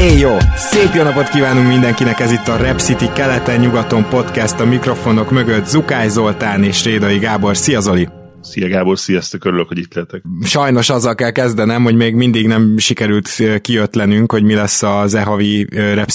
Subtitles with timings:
[0.00, 0.36] Éj jó!
[0.56, 5.66] Szép jó napot kívánunk mindenkinek, ez itt a Rep City keleten-nyugaton podcast a mikrofonok mögött
[5.66, 7.56] Zukály Zoltán és Rédai Gábor.
[7.56, 8.08] Szia Zoli!
[8.40, 10.22] Szia Gábor, sziasztok, örülök, hogy itt lehetek.
[10.42, 13.28] Sajnos azzal kell kezdenem, hogy még mindig nem sikerült
[13.60, 15.66] kiötlenünk, hogy mi lesz az e-havi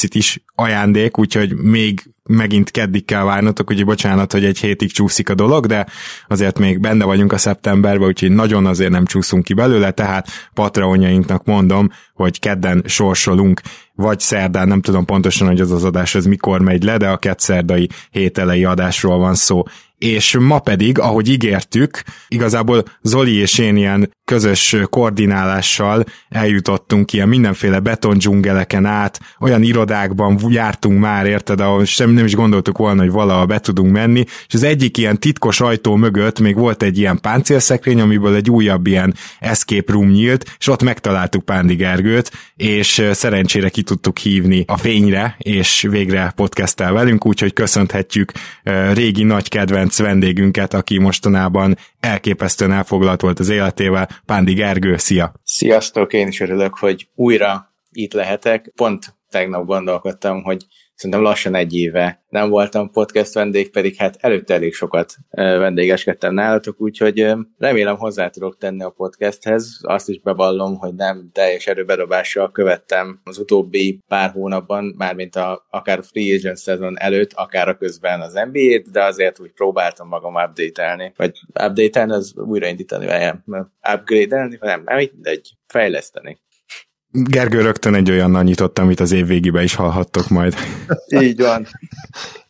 [0.09, 5.35] is ajándék, úgyhogy még megint keddig kell várnotok, úgyhogy bocsánat, hogy egy hétig csúszik a
[5.35, 5.85] dolog, de
[6.27, 11.45] azért még benne vagyunk a szeptemberben, úgyhogy nagyon azért nem csúszunk ki belőle, tehát patreonjainknak
[11.45, 13.61] mondom, hogy kedden sorsolunk,
[13.95, 17.17] vagy szerdán, nem tudom pontosan, hogy az az adás ez mikor megy le, de a
[17.17, 19.63] kettszerdai hételei adásról van szó.
[19.97, 27.79] És ma pedig, ahogy ígértük, igazából Zoli és én ilyen közös koordinálással eljutottunk ilyen mindenféle
[27.79, 33.45] betondzsungeleken át, olyan irodákban jártunk már, érted, ahol sem nem is gondoltuk volna, hogy valaha
[33.45, 38.01] be tudunk menni, és az egyik ilyen titkos ajtó mögött még volt egy ilyen páncélszekrény,
[38.01, 43.81] amiből egy újabb ilyen escape room nyílt, és ott megtaláltuk Pándi Gergőt, és szerencsére ki
[43.81, 48.31] tudtuk hívni a fényre, és végre podcasttel velünk, úgyhogy köszönhetjük
[48.93, 55.33] régi nagy kedvenc vendégünket, aki mostanában elképesztően elfoglalt volt az életével, Pándi Gergő, szia!
[55.43, 58.71] Sziasztok, én is örülök, hogy újra itt lehetek.
[58.75, 60.65] Pont tegnap gondolkodtam, hogy
[60.95, 66.81] szerintem lassan egy éve nem voltam podcast vendég, pedig hát előtte elég sokat vendégeskedtem nálatok,
[66.81, 69.79] úgyhogy remélem hozzá tudok tenni a podcasthez.
[69.81, 75.97] Azt is bevallom, hogy nem teljes erőbedobással követtem az utóbbi pár hónapban, mármint a, akár
[75.97, 80.35] a Free Agent szezon előtt, akár a közben az NBA-t, de azért úgy próbáltam magam
[80.35, 83.33] update-elni, vagy update-elni, az újraindítani, vagy
[83.93, 86.39] upgrade-elni, nem, nem, mindegy, fejleszteni.
[87.23, 90.55] Gergő rögtön egy olyan nyitotta, amit az év végébe is hallhattok majd.
[91.21, 91.67] így van.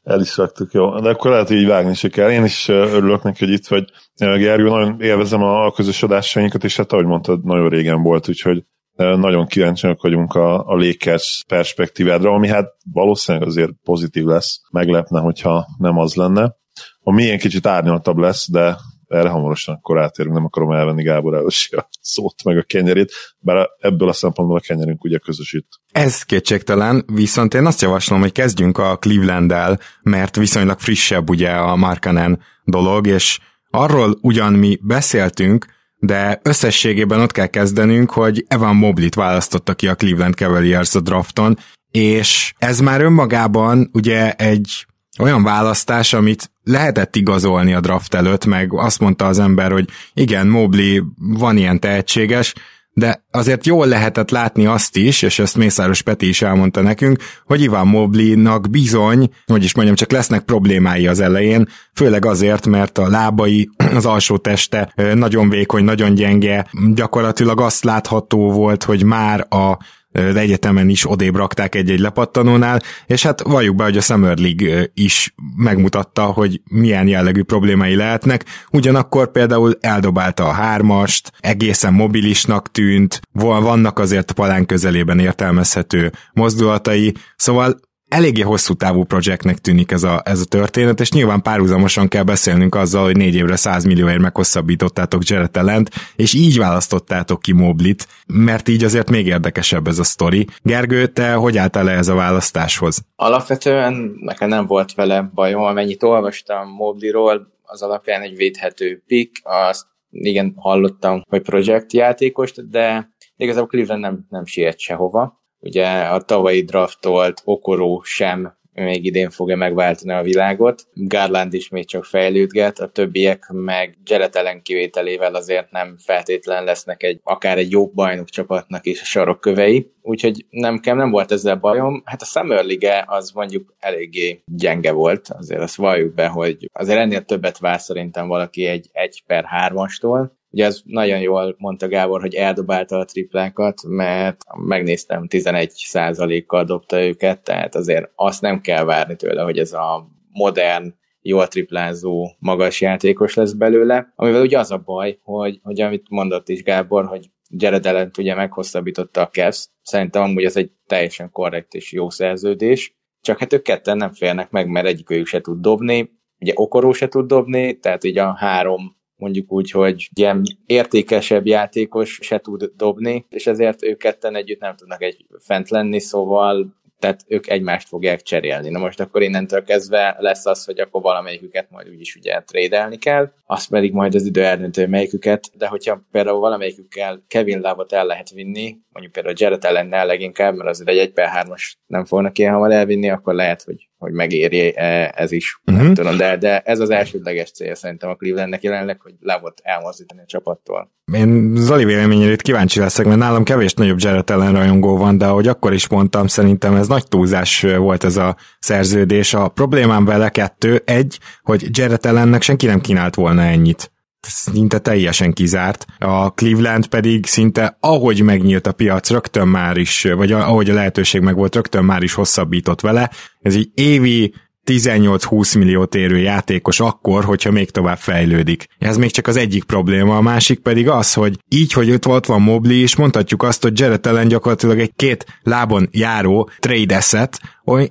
[0.04, 1.00] El is raktuk, jó.
[1.00, 2.30] De akkor lehet, hogy így vágni se kell.
[2.30, 3.92] Én is örülök neki, hogy itt vagy.
[4.16, 8.64] Gergő, nagyon élvezem a közös adásainkat, és hát ahogy mondtad, nagyon régen volt, úgyhogy
[8.96, 14.62] nagyon kíváncsiak vagyunk a, a Lakers perspektívádra, ami hát valószínűleg azért pozitív lesz.
[14.72, 16.56] Meglepne, hogyha nem az lenne.
[17.02, 18.78] A milyen kicsit árnyaltabb lesz, de
[19.16, 23.70] erre hamarosan akkor átérünk, nem akarom elvenni Gábor Elosi a szót meg a kenyerét, bár
[23.80, 25.68] ebből a szempontból a kenyerünk ugye közösít.
[25.92, 31.76] Ez kétségtelen, viszont én azt javaslom, hogy kezdjünk a Cleveland-el, mert viszonylag frissebb ugye a
[31.76, 33.40] Markanen dolog, és
[33.70, 35.66] arról ugyan mi beszéltünk,
[35.98, 41.58] de összességében ott kell kezdenünk, hogy Evan Moblit választotta ki a Cleveland Cavaliers a drafton,
[41.92, 44.86] és ez már önmagában ugye egy
[45.20, 50.48] olyan választás, amit lehetett igazolni a draft előtt, meg azt mondta az ember, hogy igen,
[50.48, 52.54] Mobley van ilyen tehetséges,
[52.98, 57.62] de azért jól lehetett látni azt is, és ezt Mészáros Peti is elmondta nekünk, hogy
[57.62, 63.10] Ivan Mobley-nak bizony, hogy is mondjam, csak lesznek problémái az elején, főleg azért, mert a
[63.10, 69.78] lábai, az alsó teste nagyon vékony, nagyon gyenge, gyakorlatilag azt látható volt, hogy már a
[70.16, 74.90] de egyetemen is odébb rakták egy-egy lepattanónál, és hát valljuk be, hogy a Summer League
[74.94, 83.22] is megmutatta, hogy milyen jellegű problémái lehetnek, ugyanakkor például eldobálta a hármast, egészen mobilisnak tűnt,
[83.32, 90.40] vannak azért palán közelében értelmezhető mozdulatai, szóval eléggé hosszú távú projektnek tűnik ez a, ez
[90.40, 95.58] a történet, és nyilván párhuzamosan kell beszélnünk azzal, hogy négy évre 100 millióért meghosszabbítottátok Jared
[95.58, 100.48] Allent, és így választottátok ki Moblit, mert így azért még érdekesebb ez a sztori.
[100.62, 103.02] Gergő, te hogy álltál ez a választáshoz?
[103.16, 109.86] Alapvetően nekem nem volt vele bajom, amennyit olvastam Mobliról, az alapján egy védhető pick, azt
[110.10, 117.42] igen, hallottam, hogy projektjátékost, de igazából Cleveland nem, nem siet sehova Ugye a tavalyi draftolt
[117.44, 118.54] Okoró sem
[118.84, 120.88] még idén fogja megváltani a világot.
[120.94, 127.04] Garland is még csak fejlődget, a többiek meg Jared ellen kivételével azért nem feltétlen lesznek
[127.04, 129.92] egy, akár egy jobb bajnok csapatnak is a sarokkövei.
[130.02, 132.02] Úgyhogy nem, nem volt ezzel bajom.
[132.06, 137.00] Hát a Summer League az mondjuk eléggé gyenge volt, azért azt valljuk be, hogy azért
[137.00, 142.22] ennél többet vár szerintem valaki egy 1 per 3-astól, Ugye az nagyon jól mondta Gábor,
[142.22, 149.16] hogy eldobálta a triplákat, mert megnéztem, 11%-kal dobta őket, tehát azért azt nem kell várni
[149.16, 154.78] tőle, hogy ez a modern jól triplázó, magas játékos lesz belőle, amivel ugye az a
[154.78, 160.24] baj, hogy, hogy amit mondott is Gábor, hogy Jared allen ugye meghosszabbította a Cavs, szerintem
[160.24, 164.68] amúgy ez egy teljesen korrekt és jó szerződés, csak hát ők ketten nem férnek meg,
[164.68, 169.52] mert egyikőjük se tud dobni, ugye Okoró se tud dobni, tehát így a három mondjuk
[169.52, 175.02] úgy, hogy ilyen értékesebb játékos se tud dobni, és ezért ők ketten együtt nem tudnak
[175.02, 178.70] egy fent lenni, szóval tehát ők egymást fogják cserélni.
[178.70, 183.32] Na most akkor innentől kezdve lesz az, hogy akkor valamelyiküket majd úgyis ugye trédelni kell,
[183.46, 188.30] azt pedig majd az idő eldöntő melyiküket, de hogyha például valamelyikükkel Kevin Lávot el lehet
[188.30, 192.54] vinni, mondjuk például Jared ellennel leginkább, mert azért egy 1 per 3-as nem fognak ilyen
[192.54, 195.62] hamar elvinni, akkor lehet, hogy, hogy megéri e, ez is.
[195.66, 195.84] Uh-huh.
[195.84, 200.22] Nem tudom, de, de ez az elsődleges cél szerintem a Clevelandnek jelenleg, hogy Lávot elmozdítani
[200.22, 200.92] a csapattól.
[201.14, 205.48] Én Zoli véleményére kíváncsi leszek, mert nálam kevés nagyobb Jared ellen rajongó van, de ahogy
[205.48, 209.34] akkor is mondtam, szerintem ez nagy túlzás volt ez a szerződés.
[209.34, 213.94] A problémám vele kettő, egy, hogy Jared ellennek senki nem kínált volna ennyit
[214.28, 215.86] szinte teljesen kizárt.
[216.00, 221.22] A Cleveland pedig szinte ahogy megnyílt a piac, rögtön már is, vagy ahogy a lehetőség
[221.22, 223.12] meg volt, rögtön már is hosszabbított vele.
[223.42, 224.34] Ez egy évi
[224.66, 228.68] 18-20 milliót érő játékos akkor, hogyha még tovább fejlődik.
[228.80, 232.26] Ez még csak az egyik probléma, a másik pedig az, hogy így, hogy ott, ott
[232.26, 237.40] van Mobley, és mondhatjuk azt, hogy Jared Allen gyakorlatilag egy két lábon járó trade asset,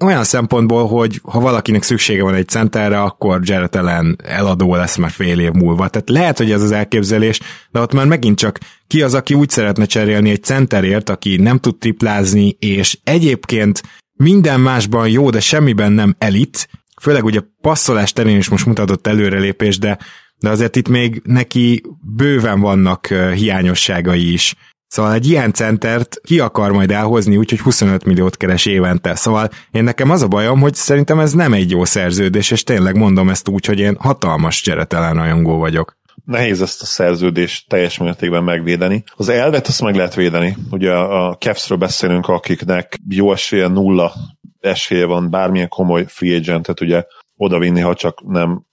[0.01, 5.11] olyan szempontból, hogy ha valakinek szüksége van egy centerre, akkor Jared Allen eladó lesz már
[5.11, 5.89] fél év múlva.
[5.89, 7.41] Tehát lehet, hogy ez az elképzelés,
[7.71, 11.59] de ott már megint csak ki az, aki úgy szeretne cserélni egy centerért, aki nem
[11.59, 13.83] tud triplázni, és egyébként
[14.25, 16.69] minden másban jó, de semmiben nem elit,
[17.03, 19.99] főleg ugye passzolás terén is most mutatott előrelépés, de,
[20.39, 21.83] de azért itt még neki
[22.17, 24.55] bőven vannak hiányosságai is.
[24.87, 29.15] Szóval egy ilyen centert ki akar majd elhozni, úgyhogy 25 milliót keres évente.
[29.15, 32.97] Szóval én nekem az a bajom, hogy szerintem ez nem egy jó szerződés, és tényleg
[32.97, 38.45] mondom ezt úgy, hogy én hatalmas cseretelen rajongó vagyok nehéz ezt a szerződést teljes mértékben
[38.45, 39.05] megvédeni.
[39.17, 40.57] Az elvet azt meg lehet védeni.
[40.71, 44.15] Ugye a Cavsről beszélünk, akiknek jó esélye nulla
[44.61, 47.05] esélye van bármilyen komoly free agentet ugye
[47.37, 48.65] odavinni, ha csak nem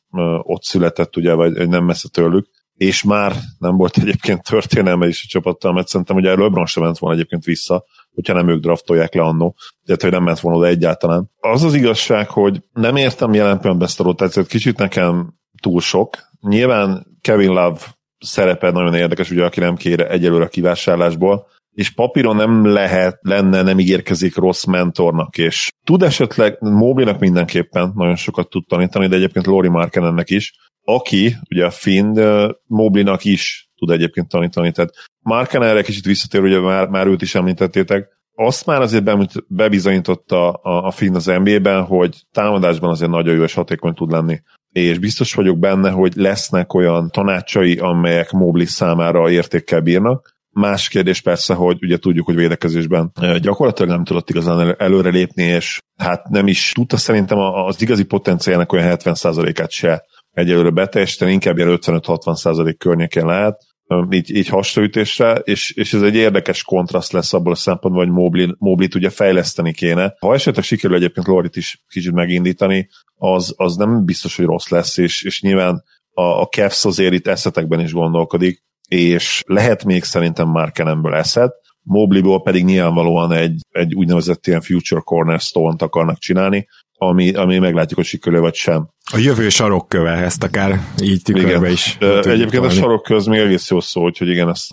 [0.42, 2.48] ott született, ugye, vagy nem messze tőlük
[2.81, 6.98] és már nem volt egyébként történelme is a csapattal, mert szerintem ugye LeBron sem ment
[6.98, 9.56] volna egyébként vissza, hogyha nem ők draftolják le annó,
[9.86, 11.31] tehát hogy nem ment volna oda egyáltalán.
[11.39, 16.18] Az az igazság, hogy nem értem jelen pillanatban ezt a rotációt, kicsit nekem túl sok.
[16.42, 17.80] Nyilván Kevin Love
[18.20, 23.62] szerepe nagyon érdekes, ugye aki nem kér egyelőre a kivásárlásból, és papíron nem lehet, lenne,
[23.62, 29.46] nem ígérkezik rossz mentornak, és tud esetleg, Moblinak mindenképpen nagyon sokat tud tanítani, de egyébként
[29.46, 30.54] Lori ennek is,
[30.84, 32.20] aki, ugye a Finn,
[32.66, 37.36] Moblinak is tud egyébként tanítani, tehát Marken erre kicsit visszatér, ugye már, már őt is
[37.36, 43.44] említettétek, azt már azért bebizonyította a, a Finn az NBA-ben, hogy támadásban azért nagyon jó
[43.44, 44.42] és hatékony tud lenni
[44.72, 50.39] és biztos vagyok benne, hogy lesznek olyan tanácsai, amelyek Mobley számára értékkel bírnak.
[50.50, 53.12] Más kérdés persze, hogy ugye tudjuk, hogy védekezésben
[53.42, 58.98] gyakorlatilag nem tudott igazán előrelépni, és hát nem is tudta szerintem az igazi potenciálnak olyan
[58.98, 63.63] 70%-át se egyelőre beteljesíteni, inkább ilyen 55-60% környékén lehet
[64.12, 68.96] így, így hasraütésre, és, és ez egy érdekes kontraszt lesz abból a szempontból, hogy Moblit
[68.96, 70.16] ugye fejleszteni kéne.
[70.20, 74.98] Ha esetleg sikerül egyébként Lorit is kicsit megindítani, az, az nem biztos, hogy rossz lesz,
[74.98, 75.84] és, és nyilván
[76.14, 81.54] a, a Cavs azért itt eszetekben is gondolkodik, és lehet még szerintem már Kenemből eszet,
[81.84, 86.68] Mobliból pedig nyilvánvalóan egy, egy úgynevezett ilyen future cornerstone-t akarnak csinálni,
[87.03, 88.89] ami, ami meglátjuk, hogy sikerül vagy sem.
[89.13, 91.98] A jövő sarokköve, ezt akár így tükörbe is.
[92.00, 94.65] Egyébként a sarokköz még egész jó szó, hogy igen, ezt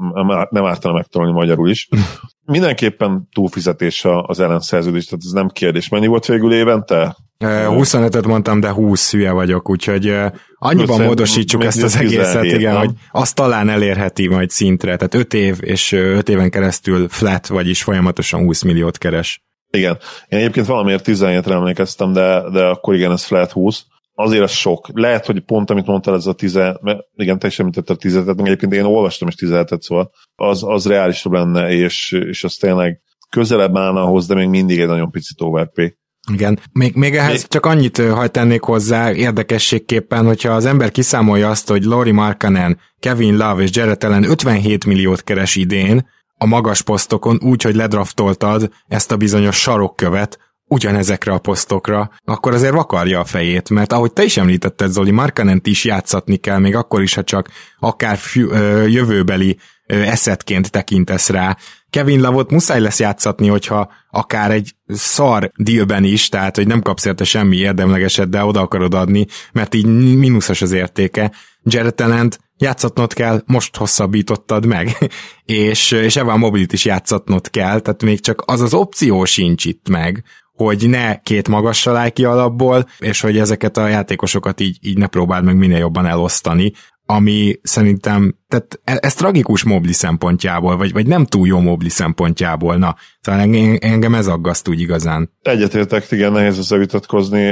[0.51, 1.89] nem ártana megtalálni magyarul is.
[2.45, 5.89] Mindenképpen túlfizetés az ellenszerződés, tehát ez nem kérdés.
[5.89, 7.17] Mennyi volt végül évente?
[7.39, 10.15] 25-öt mondtam, de 20 hülye vagyok, úgyhogy
[10.55, 15.57] annyiban módosítsuk ezt az egészet, igen, hogy azt talán elérheti majd szintre, tehát 5 év
[15.61, 19.43] és 5 éven keresztül flat, vagyis folyamatosan 20 milliót keres.
[19.71, 19.99] Igen.
[20.29, 23.85] Én egyébként valamiért 17-re emlékeztem, de, de akkor igen, ez flat 20.
[24.15, 24.89] Azért az sok.
[24.93, 28.15] Lehet, hogy pont amit mondtál, ez a 10, mert igen, te is említetted a 10
[28.15, 33.01] meg egyébként én olvastam is 17 szóval az, az reálisabb lenne, és, és az tényleg
[33.31, 35.97] közelebb állna ahhoz, de még mindig egy nagyon picit overpay.
[36.33, 36.61] Igen.
[36.73, 37.47] Még, még ehhez még...
[37.47, 43.37] csak annyit hajt tennék hozzá érdekességképpen, hogyha az ember kiszámolja azt, hogy Lori Markanen, Kevin
[43.37, 46.07] Love és Jared Allen 57 milliót keres idén,
[46.39, 52.73] a magas posztokon úgy, hogy ledraftoltad ezt a bizonyos sarokkövet, ugyanezekre a posztokra, akkor azért
[52.73, 57.03] vakarja a fejét, mert ahogy te is említetted, Zoli, Markanent is játszatni kell, még akkor
[57.03, 58.53] is, ha csak akár fü-
[58.87, 61.57] jövőbeli eszetként tekintesz rá.
[61.91, 67.05] Kevin Lavot muszáj lesz játszatni, hogyha akár egy szar dealben is, tehát hogy nem kapsz
[67.05, 71.33] érte semmi érdemlegeset, de oda akarod adni, mert így mínuszos az értéke.
[71.63, 75.11] Jared Talent játszatnod kell, most hosszabbítottad meg,
[75.45, 79.89] és, és Evan Mobilit is játszatnod kell, tehát még csak az az opció sincs itt
[79.89, 85.07] meg, hogy ne két magas ki alapból, és hogy ezeket a játékosokat így, így ne
[85.07, 86.73] próbáld meg minél jobban elosztani,
[87.11, 92.77] ami szerintem, tehát e, ez tragikus Mobli szempontjából, vagy, vagy nem túl jó Mobli szempontjából,
[92.77, 93.41] na, szóval
[93.79, 95.33] engem ez aggaszt úgy igazán.
[95.43, 97.51] Egyetértek, igen, nehéz összevitatkozni,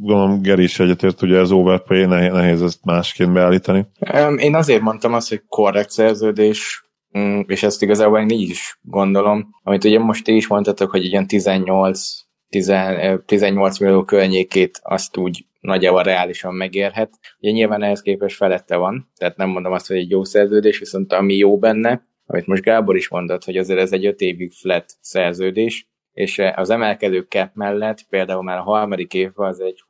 [0.00, 3.86] gondolom Geri is egyetért, ugye ez overpay, nehéz ezt másként beállítani.
[4.36, 6.84] Én azért mondtam azt, hogy korrekt szerződés,
[7.18, 11.04] mm, és ezt igazából én így is gondolom, amit ugye most ti is mondtatok, hogy
[11.04, 12.26] ilyen 18
[13.26, 17.18] 18 millió környékét azt úgy nagyjából reálisan megérhet.
[17.38, 21.12] Ugye nyilván ehhez képest felette van, tehát nem mondom azt, hogy egy jó szerződés, viszont
[21.12, 24.84] ami jó benne, amit most Gábor is mondott, hogy azért ez egy öt évig flat
[25.00, 29.82] szerződés, és az emelkedő cap mellett például már a harmadik évben az egy,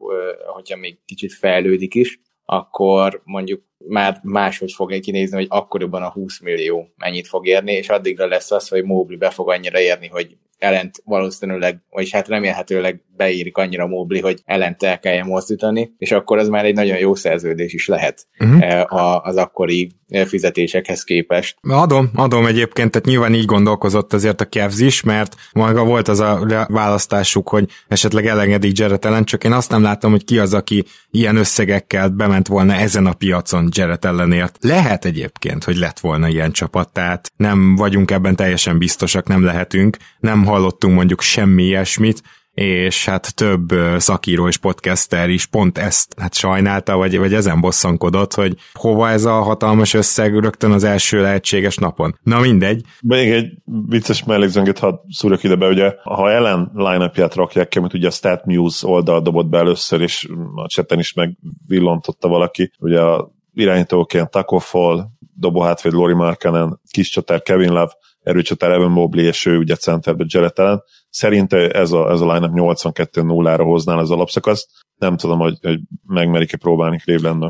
[0.52, 6.40] hogyha még kicsit fejlődik is, akkor mondjuk már máshogy fog kinézni, hogy akkoriban a 20
[6.40, 10.36] millió mennyit fog érni, és addigra lesz az, hogy Mobley be fog annyira érni, hogy
[10.58, 16.38] ellent valószínűleg, vagyis hát remélhetőleg beírik annyira Mobley, hogy ellent el kelljen mozdítani, és akkor
[16.38, 19.26] az már egy nagyon jó szerződés is lehet uh-huh.
[19.26, 19.90] az akkori
[20.26, 21.56] fizetésekhez képest.
[21.60, 26.20] Adom, adom egyébként, tehát nyilván így gondolkozott azért a Cavs is, mert maga volt az
[26.20, 30.54] a választásuk, hogy esetleg elengedik Jared Allen, csak én azt nem látom, hogy ki az,
[30.54, 34.56] aki ilyen összegekkel bement volna ezen a piacon Jared ellenért.
[34.60, 39.96] Lehet egyébként, hogy lett volna ilyen csapat, tehát nem vagyunk ebben teljesen biztosak, nem lehetünk,
[40.20, 42.22] nem hallottunk mondjuk semmi ilyesmit,
[42.58, 48.34] és hát több szakíró és podcaster is pont ezt hát sajnálta, vagy, vagy ezen bosszankodott,
[48.34, 52.18] hogy hova ez a hatalmas összeg rögtön az első lehetséges napon.
[52.22, 52.84] Na mindegy.
[53.00, 53.52] Még egy
[53.88, 58.10] vicces mellékzöngét hadd szúrok ide be, ugye, ha ellen line rakják ki, amit ugye a
[58.10, 64.30] Stat News oldal dobott be először, és a cseten is megvillantotta valaki, ugye a irányítóként
[64.30, 67.92] Taco Fall, dobó hátvéd Lori Markkanen, kis csatár Kevin Love,
[68.28, 70.82] erőcsatár Evan Mobley, és ő ugye centerbe Allen.
[71.10, 74.68] Szerinte ez a, ez a line 82-0-ra hozná az alapszakaszt.
[74.96, 77.44] Nem tudom, hogy, hogy megmerik-e próbálni cleveland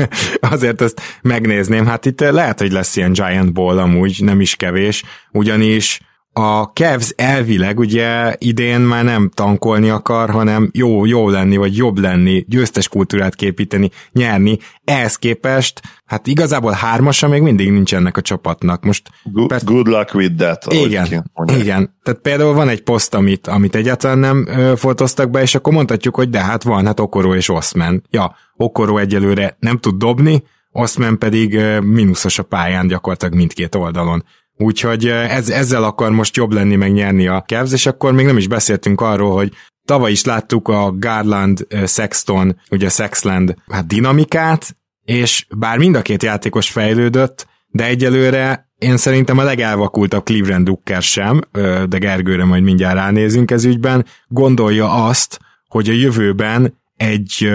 [0.54, 1.86] Azért ezt megnézném.
[1.86, 6.00] Hát itt lehet, hogy lesz ilyen Giant Ball amúgy, nem is kevés, ugyanis
[6.32, 11.98] a Cavs elvileg ugye idén már nem tankolni akar, hanem jó, jó lenni, vagy jobb
[11.98, 14.58] lenni, győztes kultúrát képíteni, nyerni.
[14.84, 18.84] Ehhez képest, hát igazából hármasa még mindig nincs ennek a csapatnak.
[18.84, 20.72] Most good, persze, good luck with that.
[20.72, 21.96] Igen, igen.
[22.02, 26.14] Tehát például van egy poszt, amit, amit egyáltalán nem ö, fotoztak be, és akkor mondhatjuk,
[26.14, 28.02] hogy de hát van, hát Okoró és Oszmen.
[28.10, 34.24] Ja, Okoró egyelőre nem tud dobni, Oszmen pedig mínuszos a pályán gyakorlatilag mindkét oldalon.
[34.56, 38.36] Úgyhogy ez, ezzel akar most jobb lenni, meg nyerni a Cavs, és akkor még nem
[38.36, 39.52] is beszéltünk arról, hogy
[39.84, 46.22] tavaly is láttuk a Garland, Sexton, ugye Sexland hát dinamikát, és bár mind a két
[46.22, 51.40] játékos fejlődött, de egyelőre én szerintem a legelvakultabb Cleveland Ducker sem,
[51.88, 57.50] de Gergőre majd mindjárt ránézünk ez ügyben, gondolja azt, hogy a jövőben egy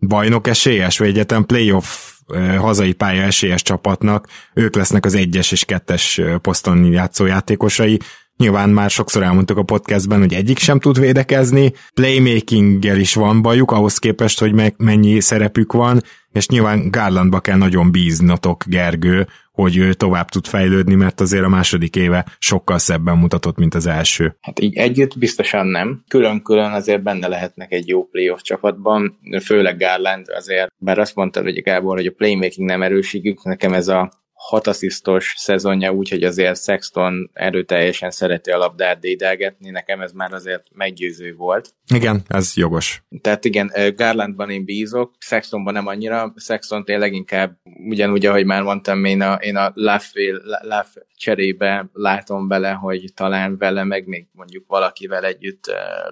[0.00, 2.15] bajnok esélyes, vagy egyetem playoff
[2.58, 8.00] hazai pálya esélyes csapatnak, ők lesznek az egyes és kettes poszton játszó játékosai.
[8.36, 13.70] Nyilván már sokszor elmondtuk a podcastben, hogy egyik sem tud védekezni, playmakinggel is van bajuk,
[13.70, 16.02] ahhoz képest, hogy mennyi szerepük van,
[16.32, 21.48] és nyilván Garlandba kell nagyon bíznatok, Gergő, hogy ő tovább tud fejlődni, mert azért a
[21.48, 24.36] második éve sokkal szebben mutatott, mint az első.
[24.40, 26.02] Hát így együtt biztosan nem.
[26.08, 31.62] Külön-külön azért benne lehetnek egy jó playoff csapatban, főleg Garland azért, bár azt mondta, hogy
[31.62, 34.12] Gábor, hogy a playmaking nem erőségük, nekem ez a
[34.48, 40.64] hat asszisztos szezonja, úgyhogy azért Sexton erőteljesen szereti a labdát dédelgetni, nekem ez már azért
[40.72, 41.74] meggyőző volt.
[41.94, 43.02] Igen, ez jogos.
[43.20, 47.56] Tehát igen, Garlandban én bízok, Sextonban nem annyira, Sexton tényleg inkább
[47.88, 53.84] ugyanúgy, ahogy már mondtam, én a, én a Laff cserébe látom bele, hogy talán vele,
[53.84, 55.64] meg még mondjuk valakivel együtt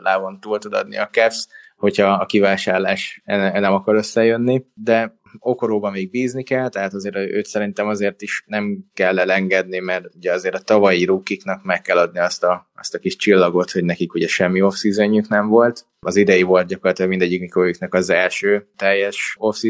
[0.03, 6.11] lávon túl tud adni a Cavs, hogyha a kivásárlás nem akar összejönni, de Okoróban még
[6.11, 10.59] bízni kell, tehát azért őt szerintem azért is nem kell elengedni, mert ugye azért a
[10.59, 14.63] tavalyi rúkiknak meg kell adni azt a, azt a kis csillagot, hogy nekik ugye semmi
[14.63, 14.83] off
[15.29, 15.87] nem volt.
[16.01, 19.63] Az idei volt gyakorlatilag mindegyiknek az első teljes off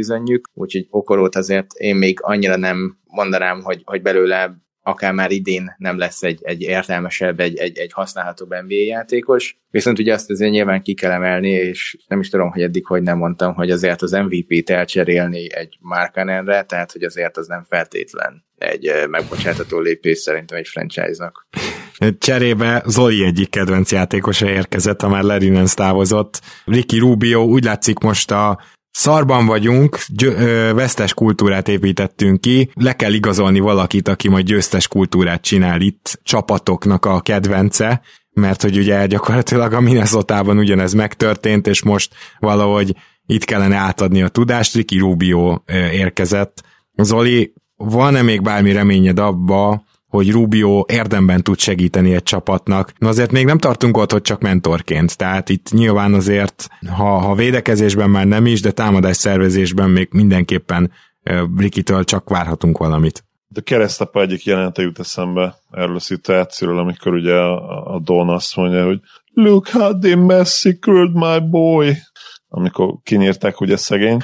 [0.54, 5.98] úgyhogy Okorót azért én még annyira nem mondanám, hogy, hogy belőle akár már idén nem
[5.98, 9.58] lesz egy, egy értelmesebb, egy, egy, egy használhatóbb NBA játékos.
[9.70, 13.02] Viszont ugye azt azért nyilván ki kell emelni, és nem is tudom, hogy eddig hogy
[13.02, 18.44] nem mondtam, hogy azért az MVP-t elcserélni egy Markanenre, tehát hogy azért az nem feltétlen
[18.58, 21.46] egy megbocsátható lépés szerintem egy franchise-nak.
[22.18, 26.40] Cserébe Zoli egyik kedvenc játékosa érkezett, ha már Larry távozott.
[26.64, 28.60] Ricky Rubio úgy látszik most a
[28.94, 34.88] szarban vagyunk, gyö- ö, vesztes kultúrát építettünk ki, le kell igazolni valakit, aki majd győztes
[34.88, 41.82] kultúrát csinál itt, csapatoknak a kedvence, mert hogy ugye gyakorlatilag a Minnesota-ban ugyanez megtörtént, és
[41.82, 42.96] most valahogy
[43.26, 46.62] itt kellene átadni a tudást, Ricky Rubio érkezett.
[46.96, 49.84] Zoli, van-e még bármi reményed abba,
[50.14, 52.92] hogy Rubio érdemben tud segíteni egy csapatnak.
[52.98, 57.34] Na azért még nem tartunk ott, hogy csak mentorként, tehát itt nyilván azért, ha, ha
[57.34, 60.90] védekezésben már nem is, de támadás szervezésben még mindenképpen
[61.56, 63.24] Rikitől csak várhatunk valamit.
[63.48, 68.56] De keresztapa egyik jelenete jut eszembe erről a szituációról, amikor ugye a, a Don azt
[68.56, 69.00] mondja, hogy
[69.32, 71.96] Look how they massacred my boy
[72.48, 74.18] amikor kinyírták ugye szegény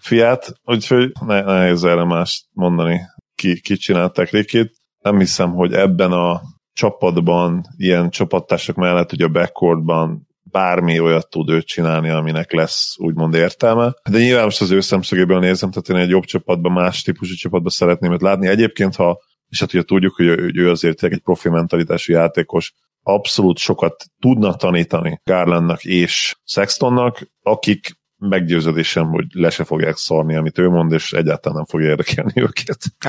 [0.00, 3.00] fiát, úgyhogy nehéz erre más mondani,
[3.34, 6.40] ki, ki csinálták Rikit nem hiszem, hogy ebben a
[6.72, 13.34] csapatban, ilyen csapattársak mellett, hogy a backcourtban bármi olyat tud ő csinálni, aminek lesz úgymond
[13.34, 13.94] értelme.
[14.10, 17.70] De nyilván most az ő szemszögéből nézem, tehát én egy jobb csapatban, más típusú csapatban
[17.70, 18.46] szeretném őt látni.
[18.46, 19.18] Egyébként, ha,
[19.48, 25.20] és hát ugye tudjuk, hogy ő azért egy profi mentalitású játékos, abszolút sokat tudna tanítani
[25.24, 31.56] Garlandnak és Sextonnak, akik meggyőződésem, hogy le se fogják szarni, amit ő mond, és egyáltalán
[31.56, 32.78] nem fogja érdekelni őket.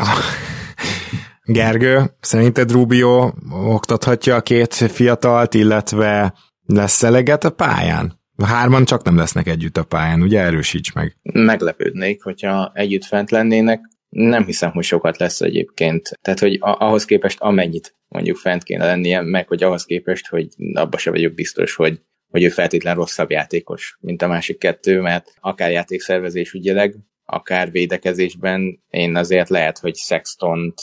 [1.46, 6.34] Gergő, szerinted Rubio oktathatja a két fiatalt, illetve
[6.66, 8.20] lesz eleget a pályán?
[8.44, 11.18] Hárman csak nem lesznek együtt a pályán, ugye erősíts meg.
[11.22, 13.80] Meglepődnék, hogyha együtt fent lennének.
[14.10, 16.20] Nem hiszem, hogy sokat lesz egyébként.
[16.22, 20.98] Tehát, hogy ahhoz képest amennyit mondjuk fent kéne lennie, meg hogy ahhoz képest, hogy abba
[20.98, 25.72] se vagyok biztos, hogy, hogy ő feltétlen rosszabb játékos, mint a másik kettő, mert akár
[25.72, 30.74] játékszervezés ügyileg, akár védekezésben én azért lehet, hogy Sextont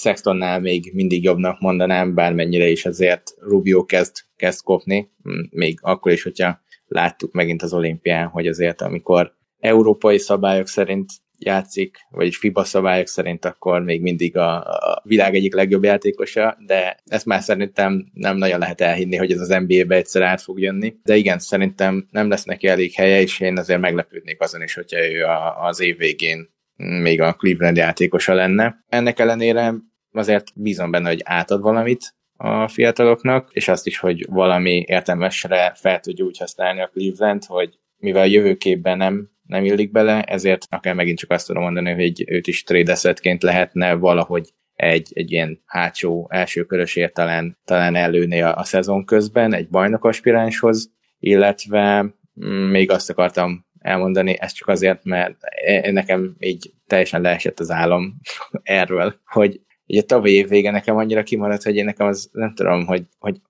[0.00, 5.10] Sextonnál még mindig jobbnak mondanám, bármennyire is azért Rubio kezd, kezd kopni,
[5.50, 11.96] még akkor is, hogyha láttuk megint az olimpián, hogy azért amikor európai szabályok szerint játszik,
[12.10, 17.26] vagyis FIBA szabályok szerint akkor még mindig a, a világ egyik legjobb játékosa, de ezt
[17.26, 20.94] már szerintem nem nagyon lehet elhinni, hogy ez az NBA-be egyszer át fog jönni.
[21.02, 25.10] De igen, szerintem nem lesz neki elég helye, és én azért meglepődnék azon is, hogyha
[25.10, 28.84] ő a, az év végén még a Cleveland játékosa lenne.
[28.88, 29.74] Ennek ellenére
[30.12, 36.00] azért bízom benne, hogy átad valamit a fiataloknak, és azt is, hogy valami értelmesre fel
[36.00, 41.18] tudja úgy használni a Cleveland, hogy mivel jövőképben nem, nem illik bele, ezért akár megint
[41.18, 42.96] csak azt tudom mondani, hogy őt is trade
[43.40, 49.54] lehetne valahogy egy, egy ilyen hátsó első körösért talán, talán előni a, a szezon közben
[49.54, 56.36] egy bajnok aspiránshoz, illetve mm, még azt akartam elmondani, ez csak azért, mert e, nekem
[56.38, 58.20] így teljesen leesett az álom
[58.62, 62.86] erről, hogy ugye tavaly év vége nekem annyira kimaradt, hogy én nekem az nem tudom,
[62.86, 63.40] hogy, hogy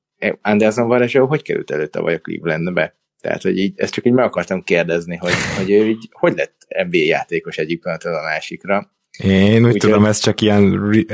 [0.43, 2.95] Anderson Varázsó hogy került elő tavaly a Clevelandbe?
[3.21, 6.67] Tehát, hogy így, ezt csak így meg akartam kérdezni, hogy, hogy ő így, hogy lett
[6.89, 8.91] NBA játékos egyik pillanatról a másikra.
[9.19, 11.05] Én úgy, úgy tudom, ez csak ilyen uh,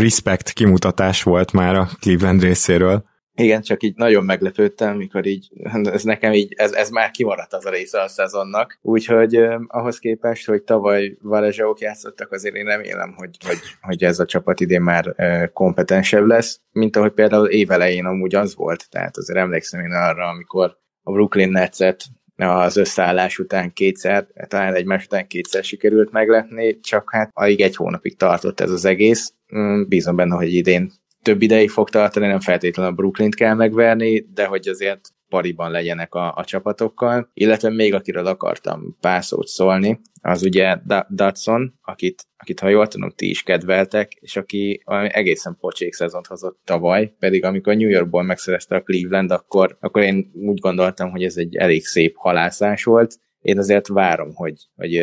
[0.00, 3.04] respect kimutatás volt már a Cleveland részéről.
[3.34, 5.48] Igen, csak így nagyon meglepődtem, mikor így,
[5.82, 8.78] ez nekem így, ez, ez már kimaradt az a része a szezonnak.
[8.82, 14.18] Úgyhogy eh, ahhoz képest, hogy tavaly Varezsauk játszottak, azért én remélem, hogy, hogy, hogy ez
[14.18, 18.90] a csapat idén már eh, kompetensebb lesz, mint ahogy például évelején amúgy az volt.
[18.90, 22.04] Tehát azért emlékszem én arra, amikor a Brooklyn Netset
[22.36, 28.16] az összeállás után kétszer, talán egymás után kétszer sikerült megletni, csak hát alig egy hónapig
[28.16, 29.34] tartott ez az egész.
[29.56, 30.92] Mm, bízom benne, hogy idén
[31.22, 36.14] több ideig fog tartani, nem feltétlenül a Brooklyn-t kell megverni, de hogy azért pariban legyenek
[36.14, 40.76] a, a csapatokkal, illetve még akiről akartam pár szót szólni, az ugye
[41.08, 46.60] Dudson, akit, akit ha jól tudom, ti is kedveltek, és aki egészen pocsék szezont hozott
[46.64, 51.36] tavaly, pedig amikor New Yorkból megszerezte a Cleveland, akkor, akkor én úgy gondoltam, hogy ez
[51.36, 54.96] egy elég szép halászás volt, én azért várom, hogy, hogy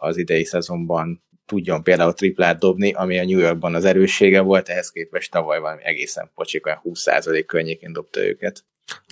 [0.00, 4.90] az idei szezonban tudjon például triplát dobni, ami a New Yorkban az erőssége volt, ehhez
[4.90, 8.64] képest tavaly valami egészen pocsik, olyan 20% környékén dobta őket.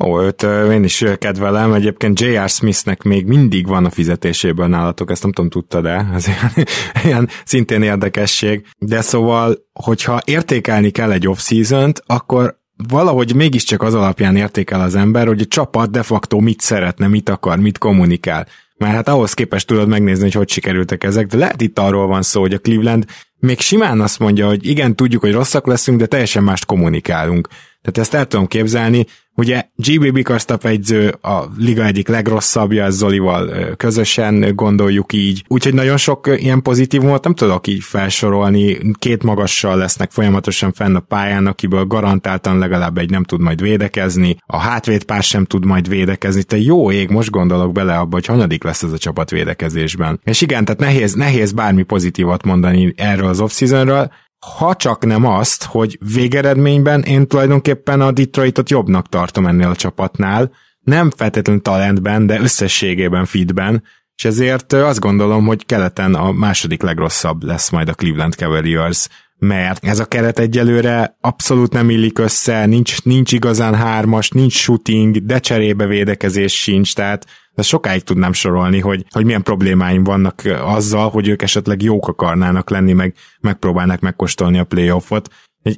[0.05, 1.73] Ó, őt én is kedvelem.
[1.73, 2.49] Egyébként J.R.
[2.49, 6.67] Smithnek még mindig van a fizetésében nálatok, ezt nem tudom, tudta, de ez ilyen,
[7.05, 8.67] ilyen szintén érdekesség.
[8.79, 15.27] De szóval, hogyha értékelni kell egy off-season-t, akkor valahogy mégiscsak az alapján értékel az ember,
[15.27, 18.47] hogy a csapat de facto mit szeretne, mit akar, mit kommunikál.
[18.77, 22.23] Mert hát ahhoz képest tudod megnézni, hogy hogy sikerültek ezek, de lehet itt arról van
[22.23, 23.05] szó, hogy a Cleveland
[23.39, 27.49] még simán azt mondja, hogy igen, tudjuk, hogy rosszak leszünk, de teljesen mást kommunikálunk.
[27.85, 34.55] Tehát ezt el tudom képzelni, Ugye GB Bickerstaff egyző a liga egyik legrosszabbja, Zolival közösen
[34.55, 35.45] gondoljuk így.
[35.49, 38.79] Úgyhogy nagyon sok ilyen pozitívumot nem tudok így felsorolni.
[38.99, 44.37] Két magassal lesznek folyamatosan fenn a pályán, akiből garantáltan legalább egy nem tud majd védekezni.
[44.47, 46.43] A hátvédpár sem tud majd védekezni.
[46.43, 50.21] Te jó ég, most gondolok bele abba, hogy hanyadik lesz ez a csapat védekezésben.
[50.25, 54.11] És igen, tehát nehéz, nehéz bármi pozitívat mondani erről az off-seasonről,
[54.59, 60.51] ha csak nem azt, hogy végeredményben én tulajdonképpen a Detroitot jobbnak tartom ennél a csapatnál,
[60.81, 63.83] nem feltétlenül talentben, de összességében fitben,
[64.17, 69.09] és ezért azt gondolom, hogy keleten a második legrosszabb lesz majd a Cleveland Cavaliers,
[69.47, 75.25] mert ez a keret egyelőre abszolút nem illik össze, nincs, nincs igazán hármas, nincs shooting,
[75.25, 81.11] de cserébe védekezés sincs, tehát de sokáig tudnám sorolni, hogy, hogy milyen problémáim vannak azzal,
[81.11, 85.29] hogy ők esetleg jók akarnának lenni, meg megpróbálnak megkóstolni a playoffot.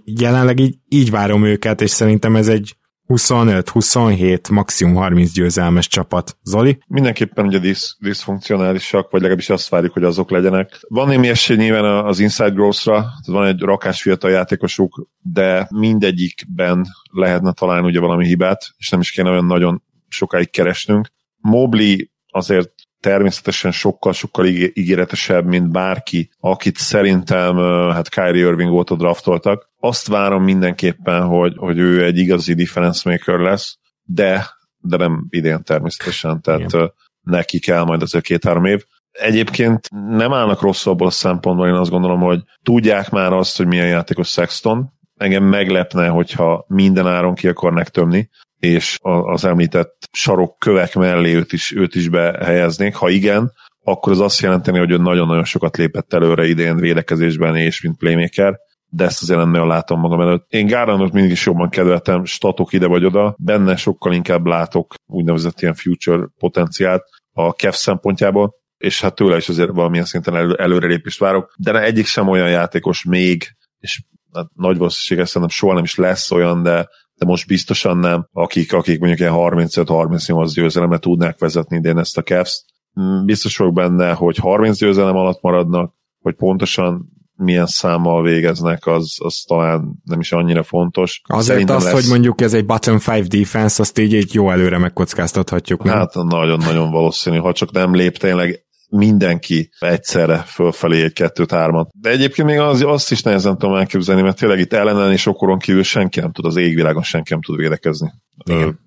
[0.05, 2.77] Jelenleg így, így várom őket, és szerintem ez egy
[3.09, 6.37] 25-27, maximum 30 győzelmes csapat.
[6.43, 6.79] Zoli?
[6.87, 10.81] Mindenképpen ugye disz, diszfunkcionálisak, vagy legalábbis azt várjuk, hogy azok legyenek.
[10.89, 17.53] Van némi esély nyilván az Inside Growth-ra, van egy rakás fiatal játékosuk, de mindegyikben lehetne
[17.53, 21.09] találni ugye valami hibát, és nem is kéne olyan nagyon sokáig keresnünk.
[21.37, 21.97] Mobley
[22.29, 22.73] azért
[23.07, 27.57] természetesen sokkal-sokkal ígéretesebb, mint bárki, akit szerintem
[27.93, 29.71] hát Kyrie Irving volt a draftoltak.
[29.81, 34.47] Azt várom mindenképpen, hogy, hogy ő egy igazi difference maker lesz, de,
[34.79, 36.93] de nem idén természetesen, tehát Igen.
[37.21, 38.85] neki kell majd azért két-három év.
[39.11, 43.89] Egyébként nem állnak rosszabbul a szempontból, én azt gondolom, hogy tudják már azt, hogy milyen
[43.89, 51.35] játékos Sexton, engem meglepne, hogyha minden áron ki akarnak tömni és az említett sarokkövek mellé
[51.35, 52.95] őt is, őt is behelyeznék.
[52.95, 53.53] Ha igen,
[53.85, 58.55] akkor az azt jelenteni, hogy ő nagyon-nagyon sokat lépett előre idén védekezésben és mint playmaker,
[58.89, 60.47] de ezt azért nem nagyon látom magam előtt.
[60.49, 65.61] Én Gáranot mindig is jobban kedveltem, statok ide vagy oda, benne sokkal inkább látok úgynevezett
[65.61, 71.19] ilyen future potenciált a KEF szempontjából, és hát tőle is azért valamilyen szinten elő, előrelépést
[71.19, 75.95] várok, de egyik sem olyan játékos még, és hát nagy valószínűséggel szerintem soha nem is
[75.95, 81.77] lesz olyan, de de most biztosan nem, akik, akik mondjuk ilyen 35-38 győzelemre tudnák vezetni
[81.77, 82.65] idén ezt a Cavs.
[83.01, 89.17] Mm, biztos vagyok benne, hogy 30 győzelem alatt maradnak, hogy pontosan milyen számmal végeznek, az,
[89.19, 91.21] az talán nem is annyira fontos.
[91.25, 91.93] Azért Szerintem az, lesz...
[91.93, 95.85] hogy mondjuk ez egy bottom five defense, azt így, így jó előre megkockáztathatjuk.
[95.85, 95.97] Nem?
[95.97, 98.66] Hát nagyon-nagyon valószínű, ha csak nem lép tényleg
[98.97, 101.91] mindenki egyszerre fölfelé egy kettőt hármat.
[102.01, 105.59] De egyébként még az, azt is nehezen tudom elképzelni, mert tényleg itt ellenen és okoron
[105.59, 108.13] kívül senki nem tud, az égvilágon senki nem tud védekezni.
[108.45, 108.79] Igen.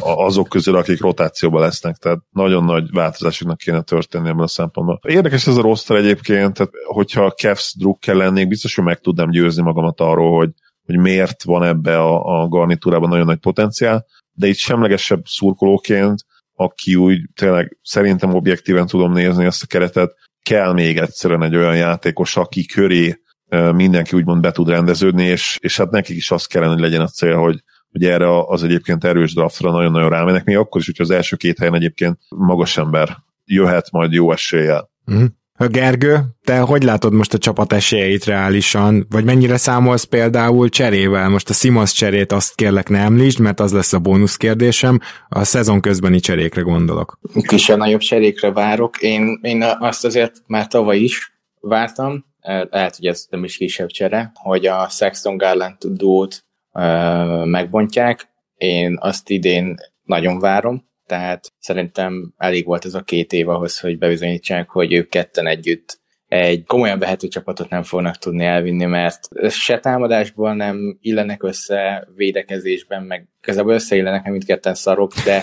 [0.00, 5.00] azok közül, akik rotációban lesznek, tehát nagyon nagy változásoknak kéne történni ebből a szempontból.
[5.08, 9.62] Érdekes ez a roster egyébként, tehát hogyha Kevs drukkel lennék, biztos, hogy meg tudnám győzni
[9.62, 10.50] magamat arról, hogy,
[10.86, 16.24] hogy miért van ebbe a, a garnitúrában nagyon nagy potenciál, de itt semlegesebb szurkolóként
[16.60, 21.76] aki úgy tényleg szerintem objektíven tudom nézni ezt a keretet, kell még egyszerűen egy olyan
[21.76, 23.20] játékos, aki köré
[23.72, 27.06] mindenki úgymond be tud rendeződni, és, és hát nekik is az kellene, hogy legyen a
[27.06, 31.10] cél, hogy, hogy erre az egyébként erős draftra nagyon-nagyon rámennek, még akkor is, hogy az
[31.10, 34.90] első két helyen egyébként magas ember jöhet majd jó eséllyel.
[35.12, 35.24] Mm.
[35.66, 41.28] Gergő, te hogy látod most a csapat esélyeit reálisan, vagy mennyire számolsz például cserével?
[41.28, 45.44] Most a Simons cserét azt kérlek ne említsd, mert az lesz a bónusz kérdésem, a
[45.44, 47.18] szezon közbeni cserékre gondolok.
[47.46, 52.24] Kisebb nagyobb cserékre várok, én, én azt azért már tavaly is vártam,
[52.70, 56.44] lehet, hogy ez nem is kisebb csere, hogy a Sexton Garland duót
[57.44, 63.80] megbontják, én azt idén nagyon várom, tehát szerintem elég volt ez a két év ahhoz,
[63.80, 69.28] hogy bebizonyítsák, hogy ők ketten együtt egy komolyan vehető csapatot nem fognak tudni elvinni, mert
[69.50, 75.42] se támadásból nem illenek össze védekezésben, meg közelből összeillenek, nem mindketten szarok, de,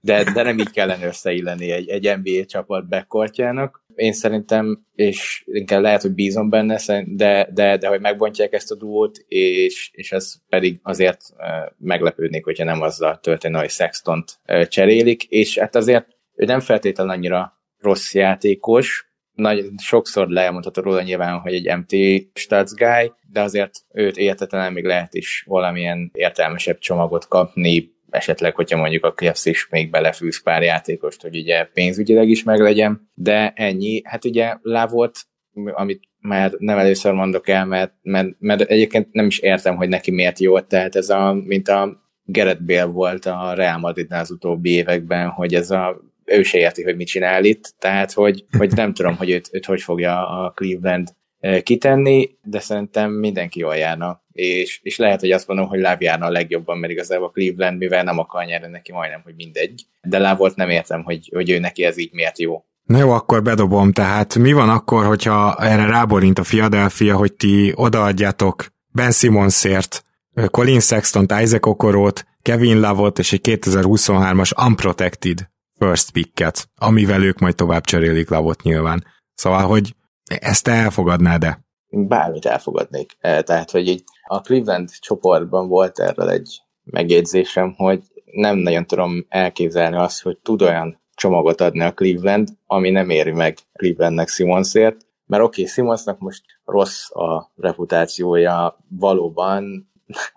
[0.00, 5.82] de, de nem így kellene összeilleni egy, egy NBA csapat backcourtjának én szerintem, és inkább
[5.82, 10.32] lehet, hogy bízom benne, de, de, de hogy megbontják ezt a duót, és, és ez
[10.48, 11.20] pedig azért
[11.78, 17.52] meglepődnék, hogyha nem azzal történne, hogy Sextont cserélik, és hát azért ő nem feltétlenül annyira
[17.78, 24.16] rossz játékos, nagy, sokszor leelmondható róla nyilván, hogy egy MT stats guy, de azért őt
[24.16, 29.90] értetlenül még lehet is valamilyen értelmesebb csomagot kapni, esetleg, hogyha mondjuk a Cavs is még
[29.90, 34.00] belefűz pár játékost, hogy ugye pénzügyileg is meglegyen, de ennyi.
[34.04, 34.56] Hát ugye
[34.90, 35.18] volt,
[35.54, 40.10] amit már nem először mondok el, mert, mert, mert egyébként nem is értem, hogy neki
[40.10, 44.70] miért jó, tehát ez a, mint a Gerett Bale volt a Real Madridnál az utóbbi
[44.70, 48.92] években, hogy ez a ő se érti, hogy mit csinál itt, tehát hogy, hogy nem
[48.92, 51.08] tudom, hogy őt, őt hogy fogja a Cleveland
[51.62, 56.26] kitenni, de szerintem mindenki jól járna, és, és lehet, hogy azt mondom, hogy Láv járna
[56.26, 60.38] a legjobban, mert igazából Cleveland, mivel nem akar nyerni neki majdnem, hogy mindegy, de Láv
[60.38, 62.64] volt nem értem, hogy, hogy ő neki ez így miért jó.
[62.84, 67.72] Na jó, akkor bedobom, tehát mi van akkor, hogyha erre ráborint a Philadelphia, hogy ti
[67.74, 70.04] odaadjátok Ben Simmonsért,
[70.50, 77.54] Colin Sexton, Isaac Okorót, Kevin Lavot és egy 2023-as unprotected first picket, amivel ők majd
[77.54, 79.04] tovább cserélik Lavot nyilván.
[79.34, 79.94] Szóval, hogy
[80.26, 81.64] ezt te elfogadnád-e?
[81.88, 83.16] Bármit elfogadnék.
[83.20, 89.26] E, tehát, hogy így a Cleveland csoportban volt erről egy megjegyzésem, hogy nem nagyon tudom
[89.28, 94.96] elképzelni azt, hogy tud olyan csomagot adni a Cleveland, ami nem éri meg Clevelandnek Simonsért,
[95.26, 99.90] mert oké, okay, Simonsnak most rossz a reputációja, valóban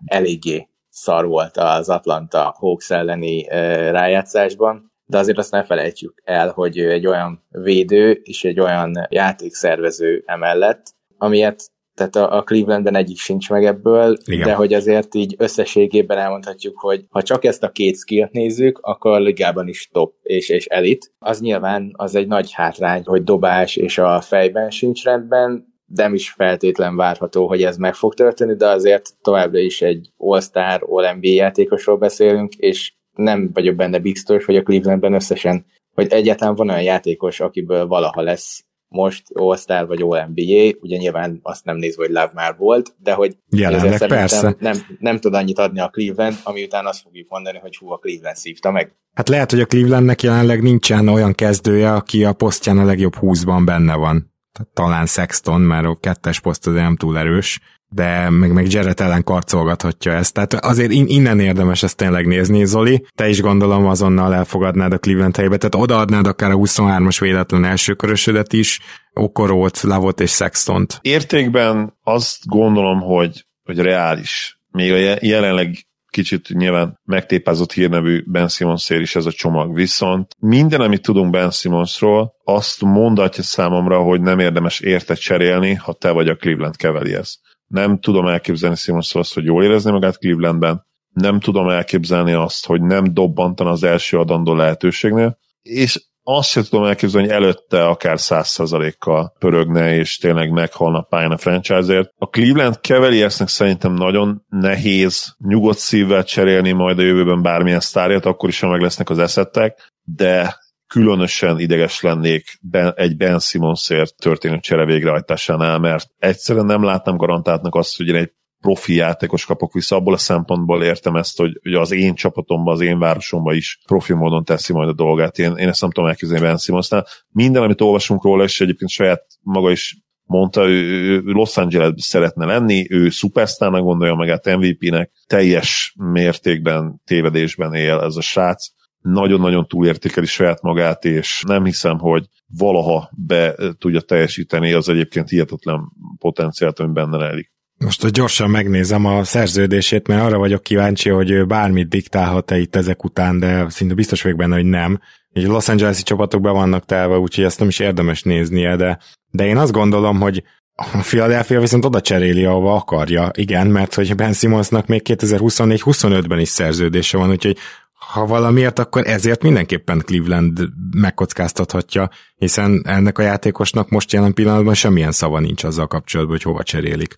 [0.06, 3.44] eléggé szar volt az Atlanta Hawks elleni
[3.92, 8.92] rájátszásban, de azért azt ne felejtjük el, hogy ő egy olyan védő és egy olyan
[9.10, 14.48] játékszervező emellett, amilyet tehát a, a Clevelandben egyik sincs meg ebből, Igen.
[14.48, 19.12] de hogy azért így összességében elmondhatjuk, hogy ha csak ezt a két skillt nézzük, akkor
[19.12, 21.14] a ligában is top és, és elit.
[21.20, 26.32] Az nyilván az egy nagy hátrány, hogy dobás és a fejben sincs rendben, nem is
[26.32, 31.98] feltétlen várható, hogy ez meg fog történni, de azért továbbra is egy All-Star, All-NBA játékosról
[31.98, 37.40] beszélünk, és nem vagyok benne biztos, hogy a Clevelandben összesen, hogy egyáltalán van olyan játékos,
[37.40, 42.56] akiből valaha lesz most All-Star vagy All-NBA, ugye nyilván azt nem nézve, hogy Love már
[42.58, 44.56] volt, de hogy Jelenleg persze.
[44.60, 47.98] Nem, nem tud annyit adni a Cleveland, ami után azt fogjuk mondani, hogy hú, a
[47.98, 48.96] Cleveland szívta meg.
[49.14, 53.66] Hát lehet, hogy a Clevelandnek jelenleg nincsen olyan kezdője, aki a posztján a legjobb húszban
[53.66, 54.34] benne van.
[54.74, 59.24] Talán Sexton, mert a kettes poszt az nem túl erős, de meg, meg Jared ellen
[59.24, 60.34] karcolgathatja ezt.
[60.34, 63.06] Tehát azért innen érdemes ezt tényleg nézni, Zoli.
[63.16, 68.54] Te is gondolom azonnal elfogadnád a Cleveland helybe, tehát odaadnád akár a 23-as véletlen elsőkörösödet
[68.54, 68.80] is,
[69.14, 71.00] Okorót, Lavot és Sextont.
[71.02, 74.60] Értékben azt gondolom, hogy, hogy reális.
[74.72, 79.76] Még a jelenleg kicsit nyilván megtépázott hírnevű Ben simmons is ez a csomag.
[79.76, 85.94] Viszont minden, amit tudunk Ben Simmonsról, azt mondatja számomra, hogy nem érdemes érte cserélni, ha
[85.94, 87.40] te vagy a Cleveland Cavaliers.
[87.70, 92.82] Nem tudom elképzelni Simmonsról azt, hogy jól érezni magát Clevelandben, nem tudom elképzelni azt, hogy
[92.82, 99.34] nem dobbantan az első adandó lehetőségnél, és azt sem tudom elképzelni, hogy előtte akár százszerzalékkal
[99.40, 102.14] pörögne, és tényleg meghalna pályán a franchise-ért.
[102.18, 108.50] A Cleveland Cavaliersnek szerintem nagyon nehéz nyugodt szívvel cserélni majd a jövőben bármilyen sztárját, akkor
[108.50, 110.58] is, ha meg lesznek az eszettek, de
[110.90, 117.76] különösen ideges lennék ben, egy Ben Simmonsért történő csere végrehajtásánál, mert egyszerűen nem látnám garantáltnak
[117.76, 121.74] azt, hogy én egy profi játékos kapok vissza, abból a szempontból értem ezt, hogy, hogy
[121.74, 125.40] az én csapatomban, az én városomban is profi módon teszi majd a dolgát.
[125.40, 127.08] Én, én ezt nem tudom elképzelni Ben Simmonsnál.
[127.30, 132.46] Minden, amit olvasunk róla, és egyébként saját maga is mondta, ő, ő Los Angeles szeretne
[132.46, 138.68] lenni, ő szupersztárnak gondolja magát MVP-nek, teljes mértékben tévedésben él ez a srác,
[139.02, 142.26] nagyon-nagyon túlértékeli saját magát, és nem hiszem, hogy
[142.58, 145.80] valaha be tudja teljesíteni az egyébként hihetetlen
[146.18, 147.52] potenciált, ami benne rejlik.
[147.78, 153.40] Most gyorsan megnézem a szerződését, mert arra vagyok kíváncsi, hogy bármit diktálhat-e itt ezek után,
[153.40, 155.00] de szinte biztos vagyok benne, hogy nem.
[155.34, 159.00] Így Los Angeles-i csapatok be vannak telve, úgyhogy ezt nem is érdemes néznie, de,
[159.32, 160.44] de én azt gondolom, hogy
[160.76, 163.32] a Philadelphia viszont oda cseréli, ahova akarja.
[163.34, 167.58] Igen, mert hogy Ben Simmonsnak még 2024-25-ben is szerződése van, úgyhogy
[168.00, 175.12] ha valamiért, akkor ezért mindenképpen Cleveland megkockáztathatja, hiszen ennek a játékosnak most jelen pillanatban semmilyen
[175.12, 177.16] szava nincs azzal kapcsolatban, hogy hova cserélik.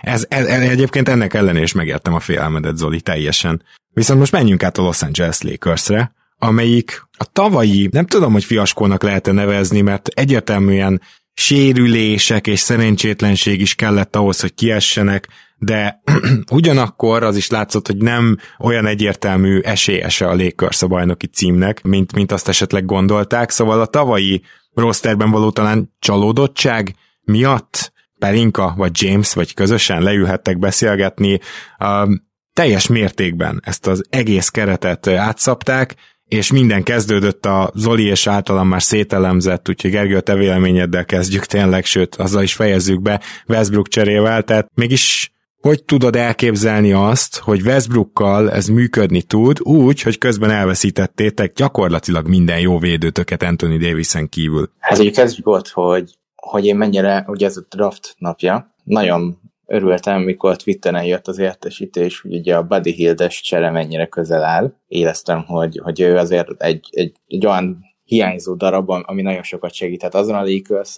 [0.00, 3.62] ez, ez, egyébként ennek ellenére is megértem a félelmedet, Zoli, teljesen.
[3.90, 9.02] Viszont most menjünk át a Los Angeles Lakersre, amelyik a tavalyi, nem tudom, hogy fiaskónak
[9.02, 11.00] lehet-e nevezni, mert egyértelműen
[11.34, 15.28] sérülések és szerencsétlenség is kellett ahhoz, hogy kiessenek,
[15.62, 16.02] de
[16.52, 22.12] ugyanakkor az is látszott, hogy nem olyan egyértelmű esélyese a Lakers a bajnoki címnek, mint,
[22.12, 24.42] mint azt esetleg gondolták, szóval a tavalyi
[24.74, 26.94] rosterben való talán csalódottság
[27.24, 31.40] miatt Pelinka vagy James vagy közösen leülhettek beszélgetni,
[31.78, 32.12] uh,
[32.52, 35.94] teljes mértékben ezt az egész keretet átszapták,
[36.24, 41.46] és minden kezdődött a Zoli és általam már szételemzett, úgyhogy Gergő, a te véleményeddel kezdjük
[41.46, 47.62] tényleg, sőt, azzal is fejezzük be Westbrook cserével, tehát mégis hogy tudod elképzelni azt, hogy
[47.62, 54.70] Westbrookkal ez működni tud, úgy, hogy közben elveszítettétek gyakorlatilag minden jó védőtöket Anthony Davison kívül?
[54.78, 60.22] Hát ugye kezdjük ott, hogy, hogy én mennyire, ugye ez a draft napja, nagyon örültem,
[60.22, 64.72] mikor Twitteren jött az értesítés, hogy ugye a Buddy Hildes csere mennyire közel áll.
[64.86, 70.14] Éreztem, hogy, hogy ő azért egy, egy, egy olyan hiányzó darab, ami nagyon sokat segített
[70.14, 70.96] azon a lakers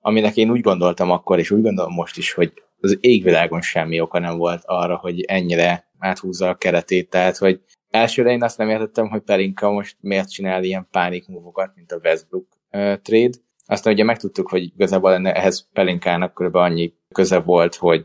[0.00, 4.18] aminek én úgy gondoltam akkor, és úgy gondolom most is, hogy az égvilágon semmi oka
[4.18, 9.08] nem volt arra, hogy ennyire áthúzza a keretét, tehát hogy elsőre én azt nem értettem,
[9.08, 11.26] hogy Pelinka most miért csinál ilyen pánik
[11.74, 13.38] mint a Westbrook uh, trade.
[13.66, 16.54] Aztán ugye megtudtuk, hogy igazából enne, ehhez Pelinkának kb.
[16.54, 18.02] annyi köze volt, hogy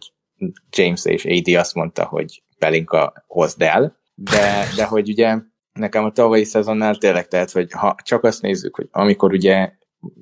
[0.69, 5.37] James és AD azt mondta, hogy Pelinka hozd el, de, de hogy ugye
[5.73, 9.71] nekem a tavalyi szezonnál tényleg tehát, hogy ha csak azt nézzük, hogy amikor ugye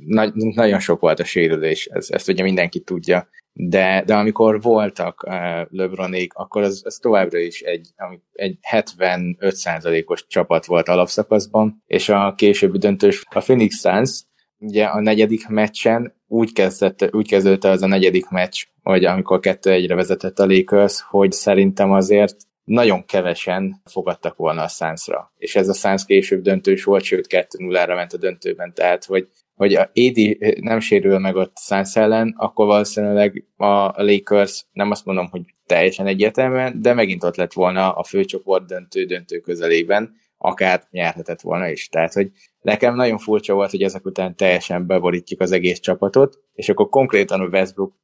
[0.05, 5.23] nagy, nagyon sok volt a sérülés, ez, ezt ugye mindenki tudja, de, de amikor voltak
[5.27, 5.33] uh,
[5.69, 7.89] LeBronék, akkor az, az továbbra is egy,
[8.31, 14.23] egy 75%-os csapat volt alapszakaszban, és a későbbi döntős, a Phoenix Suns,
[14.57, 19.95] ugye a negyedik meccsen úgy, kezdett, úgy kezdődött az a negyedik meccs, hogy amikor 2-1-re
[19.95, 25.33] vezetett a Lakers, hogy szerintem azért nagyon kevesen fogadtak volna a Sunsra.
[25.37, 29.73] És ez a Suns később döntős volt, sőt 2-0-ra ment a döntőben, tehát hogy hogy
[29.73, 35.27] a Édi nem sérül meg ott Suns ellen, akkor valószínűleg a Lakers, nem azt mondom,
[35.29, 41.41] hogy teljesen egyértelműen, de megint ott lett volna a főcsoport döntő döntő közelében, akár nyerhetett
[41.41, 41.89] volna is.
[41.89, 46.69] Tehát, hogy nekem nagyon furcsa volt, hogy ezek után teljesen beborítjuk az egész csapatot, és
[46.69, 48.01] akkor konkrétan a Westbrook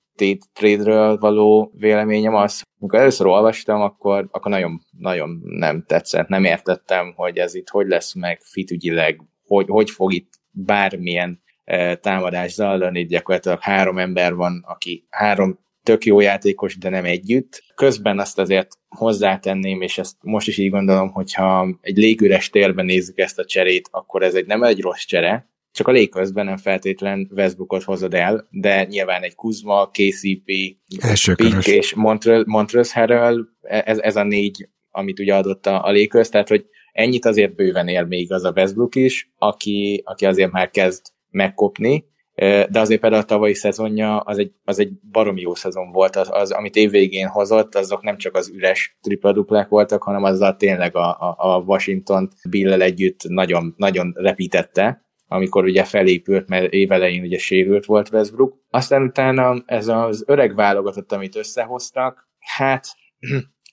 [0.53, 7.13] trade-ről való véleményem az, amikor először olvastam, akkor, akkor nagyon, nagyon nem tetszett, nem értettem,
[7.15, 13.05] hogy ez itt hogy lesz meg fitügyileg, hogy, hogy fog itt bármilyen e, támadás zajlani,
[13.05, 17.63] gyakorlatilag három ember van, aki három tök jó játékos, de nem együtt.
[17.75, 23.17] Közben azt azért hozzátenném, és ezt most is így gondolom, hogyha egy légüres térben nézzük
[23.17, 27.29] ezt a cserét, akkor ez egy nem egy rossz csere, csak a légközben nem feltétlen
[27.35, 30.51] Westbrookot hozod el, de nyilván egy Kuzma, KCP,
[31.35, 31.93] Pink és
[32.45, 37.25] Montrezl Harrell, ez, ez a négy, amit ugye adott a, a Lakers, tehát hogy ennyit
[37.25, 42.07] azért bőven ér még az a Westbrook is, aki, aki azért már kezd megkopni,
[42.69, 46.29] de azért például a tavalyi szezonja az egy, az egy baromi jó szezon volt, az,
[46.31, 51.09] az amit évvégén hozott, azok nem csak az üres tripla-duplák voltak, hanem azzal tényleg a,
[51.09, 57.85] a, a Washington Bill-lel együtt nagyon, nagyon repítette, amikor ugye felépült, mert évelején ugye sérült
[57.85, 58.57] volt Westbrook.
[58.69, 62.87] Aztán utána ez az öreg válogatott, amit összehoztak, hát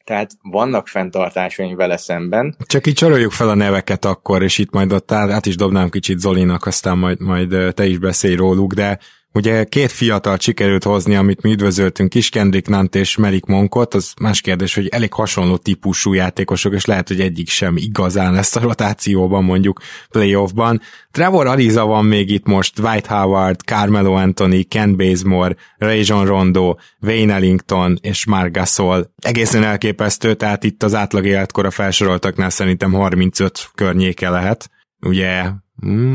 [0.07, 2.57] tehát vannak fenntartásaim vele szemben.
[2.67, 6.19] Csak így csoroljuk fel a neveket akkor, és itt majd ott át is dobnám kicsit
[6.19, 8.99] Zolinak, aztán majd, majd te is beszélj róluk, de
[9.37, 14.13] Ugye két fiatal sikerült hozni, amit mi üdvözöltünk is, Kendrick Nant és Merik Monkot, az
[14.21, 18.61] más kérdés, hogy elég hasonló típusú játékosok, és lehet, hogy egyik sem igazán lesz a
[18.61, 20.81] rotációban, mondjuk playoffban.
[21.11, 27.35] Trevor Ariza van még itt most, Dwight Howard, Carmelo Anthony, Ken Bazemore, Rajon Rondo, Wayne
[27.35, 29.13] Ellington és Mark Gasol.
[29.17, 34.71] Egészen elképesztő, tehát itt az átlag életkora felsoroltaknál szerintem 35 környéke lehet.
[35.01, 35.45] Ugye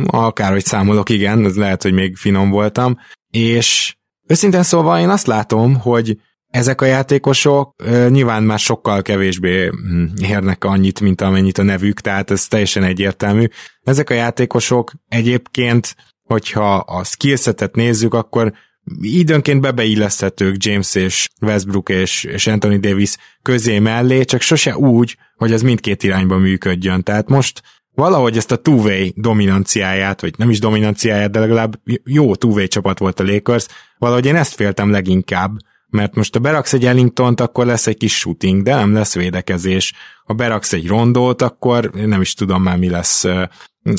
[0.05, 2.97] akárhogy számolok, igen, ez lehet, hogy még finom voltam.
[3.29, 3.95] És
[4.27, 7.75] őszintén szóval én azt látom, hogy ezek a játékosok
[8.09, 13.45] nyilván már sokkal kevésbé hm, érnek annyit, mint amennyit a nevük, tehát ez teljesen egyértelmű.
[13.83, 18.53] Ezek a játékosok egyébként, hogyha a skillsetet nézzük, akkor
[19.01, 25.53] időnként bebeilleszthetők James és Westbrook és, és Anthony Davis közé mellé, csak sose úgy, hogy
[25.53, 27.03] az mindkét irányba működjön.
[27.03, 27.61] Tehát most
[27.93, 33.19] valahogy ezt a two-way dominanciáját, vagy nem is dominanciáját, de legalább jó two-way csapat volt
[33.19, 33.65] a Lakers,
[33.97, 35.51] valahogy én ezt féltem leginkább,
[35.91, 39.93] mert most ha beraksz egy ellington akkor lesz egy kis shooting, de nem lesz védekezés.
[40.25, 43.25] Ha beraksz egy rondót, akkor nem is tudom már mi lesz.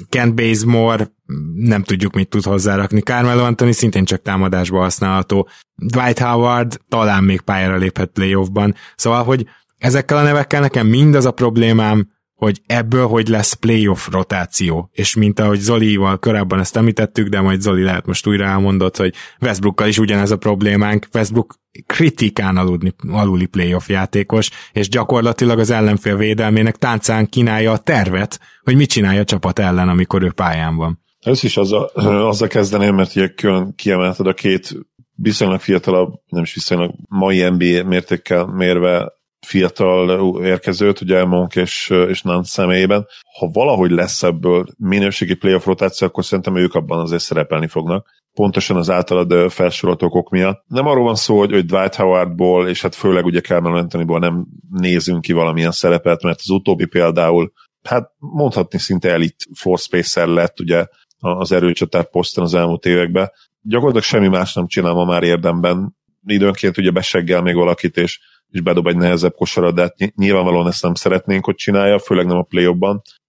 [0.08, 1.12] Kent Bazemore,
[1.54, 3.00] nem tudjuk mit tud hozzárakni.
[3.00, 5.48] Carmelo Anthony szintén csak támadásba használható.
[5.76, 8.74] Dwight Howard talán még pályára léphet playoffban.
[8.96, 9.46] Szóval, hogy
[9.78, 12.11] ezekkel a nevekkel nekem mind az a problémám,
[12.42, 17.60] hogy ebből hogy lesz playoff rotáció, és mint ahogy Zolival korábban ezt említettük, de majd
[17.60, 21.54] Zoli lehet most újra elmondott, hogy Westbrookkal is ugyanez a problémánk, Westbrook
[21.86, 28.76] kritikán aludni, aluli playoff játékos, és gyakorlatilag az ellenfél védelmének táncán kínálja a tervet, hogy
[28.76, 31.00] mit csinálja a csapat ellen, amikor ő pályán van.
[31.20, 31.84] Ez is azzal,
[32.28, 34.74] azzal kezdeném, mert ugye külön kiemelted a két
[35.14, 39.12] viszonylag fiatalabb, nem is viszonylag mai NBA mértékkel mérve
[39.46, 43.06] fiatal érkezőt, ugye Monk és, és Nant személyében.
[43.38, 48.06] Ha valahogy lesz ebből minőségi playoff rotáció, akkor szerintem ők abban azért szerepelni fognak.
[48.34, 50.64] Pontosan az általad felsorolt okok miatt.
[50.66, 54.46] Nem arról van szó, hogy, hogy Dwight Howardból, és hát főleg ugye Carmelo Anthonyból nem
[54.70, 57.52] nézünk ki valamilyen szerepet, mert az utóbbi például,
[57.82, 60.86] hát mondhatni szinte elit floor spacer lett ugye
[61.18, 63.30] az erőcsatár poszton az elmúlt években.
[63.62, 68.20] Gyakorlatilag semmi más nem csinál ma már érdemben, időnként ugye beseggel még valakit, és,
[68.52, 69.34] és bedob egy nehezebb
[69.82, 72.64] hát nyilvánvalóan ezt nem szeretnénk, hogy csinálja, főleg nem a play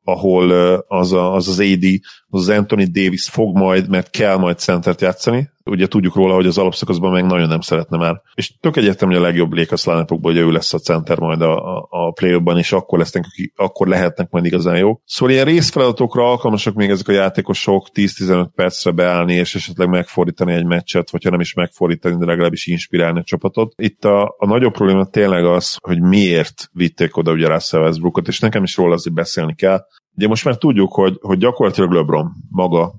[0.03, 0.51] ahol
[0.87, 1.85] az, a, az az AD,
[2.33, 6.57] az, Anthony Davis fog majd, mert kell majd centert játszani, ugye tudjuk róla, hogy az
[6.57, 8.21] alapszakaszban meg nagyon nem szeretne már.
[8.35, 11.77] És tök egyértelmű, hogy a legjobb Lakers line hogy ő lesz a center majd a,
[11.77, 13.25] a, a play és akkor, lesznek,
[13.55, 14.99] akkor lehetnek majd igazán jó.
[15.05, 20.65] Szóval ilyen részfeladatokra alkalmasak még ezek a játékosok 10-15 percre beállni, és esetleg megfordítani egy
[20.65, 23.73] meccset, vagy ha nem is megfordítani, de legalábbis inspirálni a csapatot.
[23.75, 28.39] Itt a, a nagyobb probléma tényleg az, hogy miért vitték oda ugye Russell Westbrookot, és
[28.39, 29.85] nekem is róla azért beszélni kell.
[30.15, 32.93] Ugye most már tudjuk, hogy, hogy gyakorlatilag LeBron maga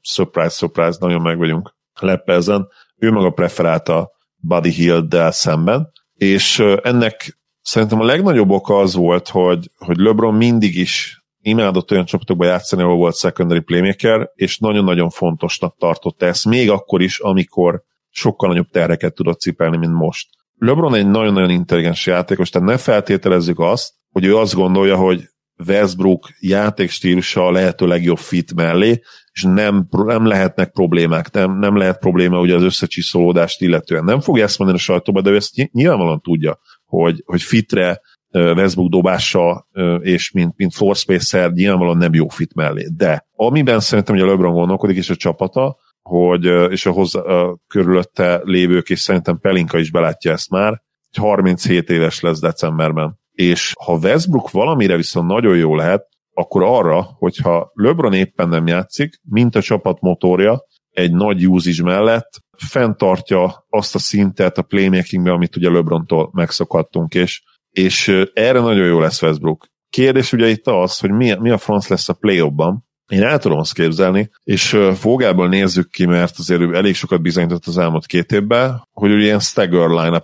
[0.00, 8.00] surprise, surprise, nagyon meg vagyunk leppezen, ő maga preferálta Buddy Hill-del szemben, és ennek szerintem
[8.00, 12.96] a legnagyobb oka az volt, hogy, hogy LeBron mindig is imádott olyan csapatokba játszani, ahol
[12.96, 19.14] volt secondary playmaker, és nagyon-nagyon fontosnak tartotta ezt, még akkor is, amikor sokkal nagyobb terreket
[19.14, 20.28] tudott cipelni, mint most.
[20.58, 25.31] LeBron egy nagyon-nagyon intelligens játékos, tehát ne feltételezzük azt, hogy ő azt gondolja, hogy
[25.66, 29.00] Westbrook játékstílusa a lehető legjobb fit mellé,
[29.32, 34.04] és nem, nem lehetnek problémák, nem, nem lehet probléma ugye az összecsiszolódást illetően.
[34.04, 38.00] Nem fogja ezt mondani a sajtóba, de ő ezt nyilvánvalóan tudja, hogy, hogy fitre
[38.32, 39.68] Westbrook dobása
[40.00, 42.88] és mint, mint floor spacer nyilvánvalóan nem jó fit mellé.
[42.96, 47.58] De amiben szerintem, hogy a LeBron gondolkodik, és a csapata, hogy, és a, hozzá, a
[47.68, 53.20] körülötte lévők, és szerintem Pelinka is belátja ezt már, hogy 37 éves lesz decemberben.
[53.42, 59.20] És ha Westbrook valamire viszont nagyon jó lehet, akkor arra, hogyha LeBron éppen nem játszik,
[59.22, 65.56] mint a csapat motorja, egy nagy usage mellett fenntartja azt a szintet a playmakingbe, amit
[65.56, 69.66] ugye LeBrontól megszokhattunk, és, és erre nagyon jó lesz Westbrook.
[69.90, 73.38] Kérdés ugye itt az, hogy mi, mi a franc lesz a play ban én el
[73.38, 78.06] tudom azt képzelni, és fogából nézzük ki, mert azért ő elég sokat bizonyított az elmúlt
[78.06, 80.22] két évben, hogy ugye ilyen stagger line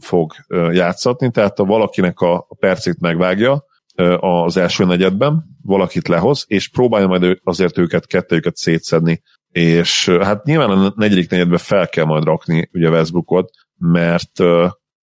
[0.00, 0.32] fog
[0.72, 3.64] játszatni, tehát ha valakinek a percét megvágja,
[4.20, 9.22] az első negyedben, valakit lehoz, és próbálja majd azért őket, kettőjüket szétszedni.
[9.50, 14.38] És hát nyilván a negyedik negyedben fel kell majd rakni ugye Westbrookot, mert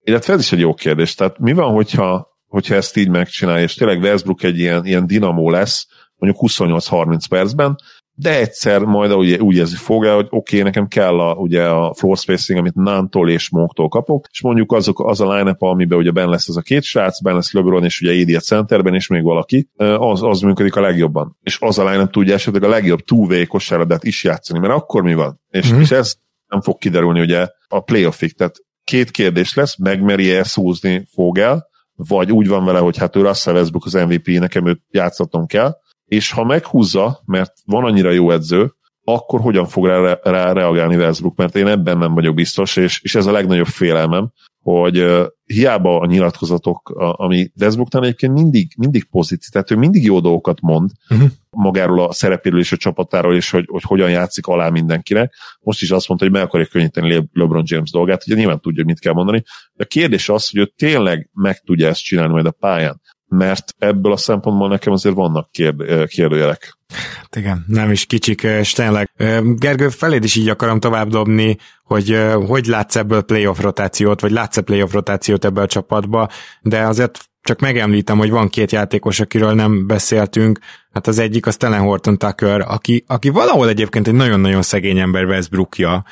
[0.04, 1.16] illetve ez is egy jó kérdés.
[1.16, 5.50] Tehát mi van, hogyha, hogyha ezt így megcsinálja, és tényleg Westbrook egy ilyen, ilyen dinamó
[5.50, 5.88] lesz,
[6.22, 7.76] mondjuk 28-30 percben,
[8.14, 11.94] de egyszer majd úgy, úgy érzi fogja, hogy oké, okay, nekem kell a, ugye a
[11.94, 16.12] floor spacing, amit Nántól és Monktól kapok, és mondjuk azok, az a line amiben ugye
[16.12, 19.08] ben lesz ez a két srác, ben lesz LeBron és ugye Edi a centerben, és
[19.08, 21.38] még valaki, az, az működik a legjobban.
[21.42, 25.14] És az a line tudja esetleg a legjobb two-way kosárlabdát is játszani, mert akkor mi
[25.14, 25.42] van?
[25.50, 25.82] És, mm-hmm.
[25.82, 26.16] és ez
[26.48, 32.32] nem fog kiderülni ugye a playoffig, tehát két kérdés lesz, megmeri e szúzni Fogel, vagy
[32.32, 35.74] úgy van vele, hogy hát ő Russell Westbrook az MVP, nekem őt játszatnom kell,
[36.12, 41.36] és ha meghúzza, mert van annyira jó edző, akkor hogyan fog rá, rá reagálni Westbrook,
[41.36, 44.32] mert én ebben nem vagyok biztos, és, és ez a legnagyobb félelmem,
[44.62, 50.04] hogy uh, hiába a nyilatkozatok, a, ami Westbrooknál egyébként mindig, mindig pozitív, tehát ő mindig
[50.04, 51.30] jó dolgokat mond uh-huh.
[51.50, 55.34] magáról a szerepéről és a csapatáról, és hogy, hogy hogyan játszik alá mindenkinek.
[55.60, 58.94] Most is azt mondta, hogy meg akarja könnyíteni LeBron James dolgát, ugye nyilván tudja, hogy
[58.94, 59.44] mit kell mondani.
[59.74, 63.02] De a kérdés az, hogy ő tényleg meg tudja ezt csinálni majd a pályán
[63.32, 66.78] mert ebből a szempontból nekem azért vannak kérd, kérdőjelek.
[67.18, 69.12] Hát igen, nem is kicsik, és tényleg.
[69.56, 74.62] Gergő, feléd is így akarom tovább dobni, hogy hogy látsz ebből playoff rotációt, vagy látsz-e
[74.62, 76.30] playoff rotációt ebből a csapatba,
[76.62, 80.60] de azért csak megemlítem, hogy van két játékos, akiről nem beszéltünk,
[80.92, 85.26] hát az egyik az Telen Horton Tucker, aki, aki valahol egyébként egy nagyon-nagyon szegény ember
[85.26, 86.06] Westbrookja,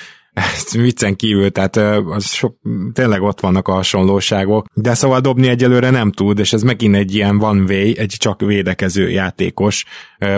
[0.71, 1.75] viccen kívül, tehát
[2.05, 2.55] az sok,
[2.93, 7.15] tényleg ott vannak a hasonlóságok, de szóval dobni egyelőre nem tud, és ez megint egy
[7.15, 9.85] ilyen one way, egy csak védekező játékos,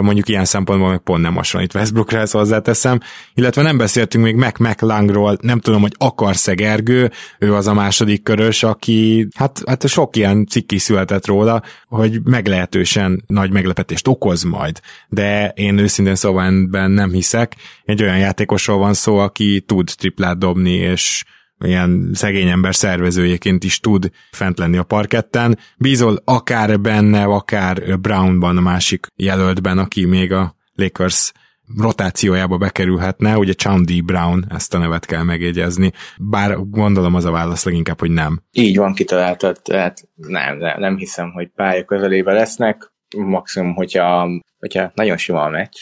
[0.01, 2.99] mondjuk ilyen szempontból meg pont nem hasonlít Westbrookra, ezt hozzáteszem,
[3.33, 8.23] illetve nem beszéltünk még Mac McLangról, nem tudom, hogy akarsz-e Gergő, ő az a második
[8.23, 14.79] körös, aki, hát, hát sok ilyen cikki született róla, hogy meglehetősen nagy meglepetést okoz majd,
[15.09, 16.49] de én őszintén szóval
[16.87, 21.23] nem hiszek, egy olyan játékosról van szó, aki tud triplát dobni, és
[21.59, 25.57] ilyen szegény ember szervezőjeként is tud fent lenni a parketten.
[25.77, 31.31] Bízol akár benne, akár Brownban, a másik jelöltben, aki még a Lakers
[31.77, 37.65] rotációjába bekerülhetne, ugye Chaundi Brown, ezt a nevet kell megjegyezni, bár gondolom az a válasz
[37.65, 38.41] leginkább, hogy nem.
[38.51, 44.29] Így van kitaláltad, tehát nem, nem, nem hiszem, hogy pálya közelébe lesznek, maximum, hogyha,
[44.59, 45.77] hogyha nagyon sima a meccs,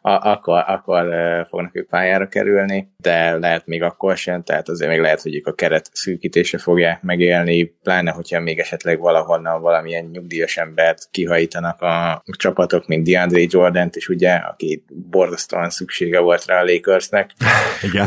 [0.00, 1.06] a, akkor, akkor
[1.48, 5.46] fognak ők pályára kerülni, de lehet még akkor sem, tehát azért még lehet, hogy ők
[5.46, 12.22] a keret szűkítése fogják megélni, pláne, hogyha még esetleg valahonnan valamilyen nyugdíjas embert kihajítanak a
[12.24, 17.30] csapatok, mint DeAndre Jordan-t is ugye, aki borzasztóan szüksége volt rá a Lakersnek.
[17.88, 18.06] Igen.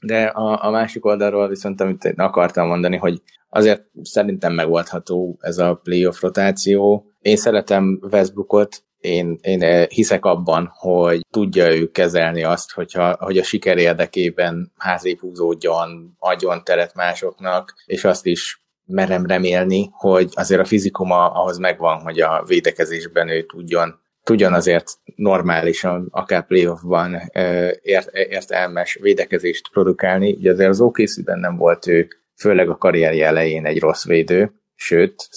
[0.00, 5.74] De a, a másik oldalról viszont, amit akartam mondani, hogy azért szerintem megoldható ez a
[5.74, 7.04] playoff rotáció.
[7.20, 13.42] Én szeretem Westbrookot, én, én hiszek abban, hogy tudja ő kezelni azt, hogyha, hogy a
[13.42, 20.64] siker érdekében házrébb húzódjon, adjon teret másoknak, és azt is merem remélni, hogy azért a
[20.64, 27.20] fizikuma ahhoz megvan, hogy a védekezésben ő tudjon tudjon azért normálisan, akár playoffban
[27.82, 30.32] ért, értelmes védekezést produkálni.
[30.32, 35.28] Ugye azért az OKC-ben nem volt ő, főleg a karrierje elején egy rossz védő, sőt,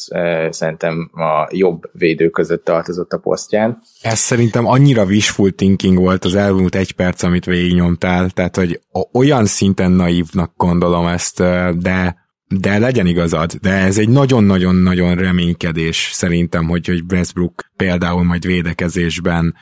[0.49, 3.81] szerintem a jobb védő között tartozott a posztján.
[4.01, 8.79] Ez szerintem annyira wishful thinking volt az elmúlt egy perc, amit végignyomtál, tehát hogy
[9.13, 11.37] olyan szinten naívnak gondolom ezt,
[11.77, 12.21] de
[12.59, 19.55] de legyen igazad, de ez egy nagyon-nagyon-nagyon reménykedés szerintem, hogy, hogy Westbrook például majd védekezésben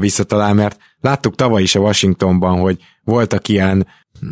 [0.00, 3.86] visszatalál, mert láttuk tavaly is a Washingtonban, hogy voltak ilyen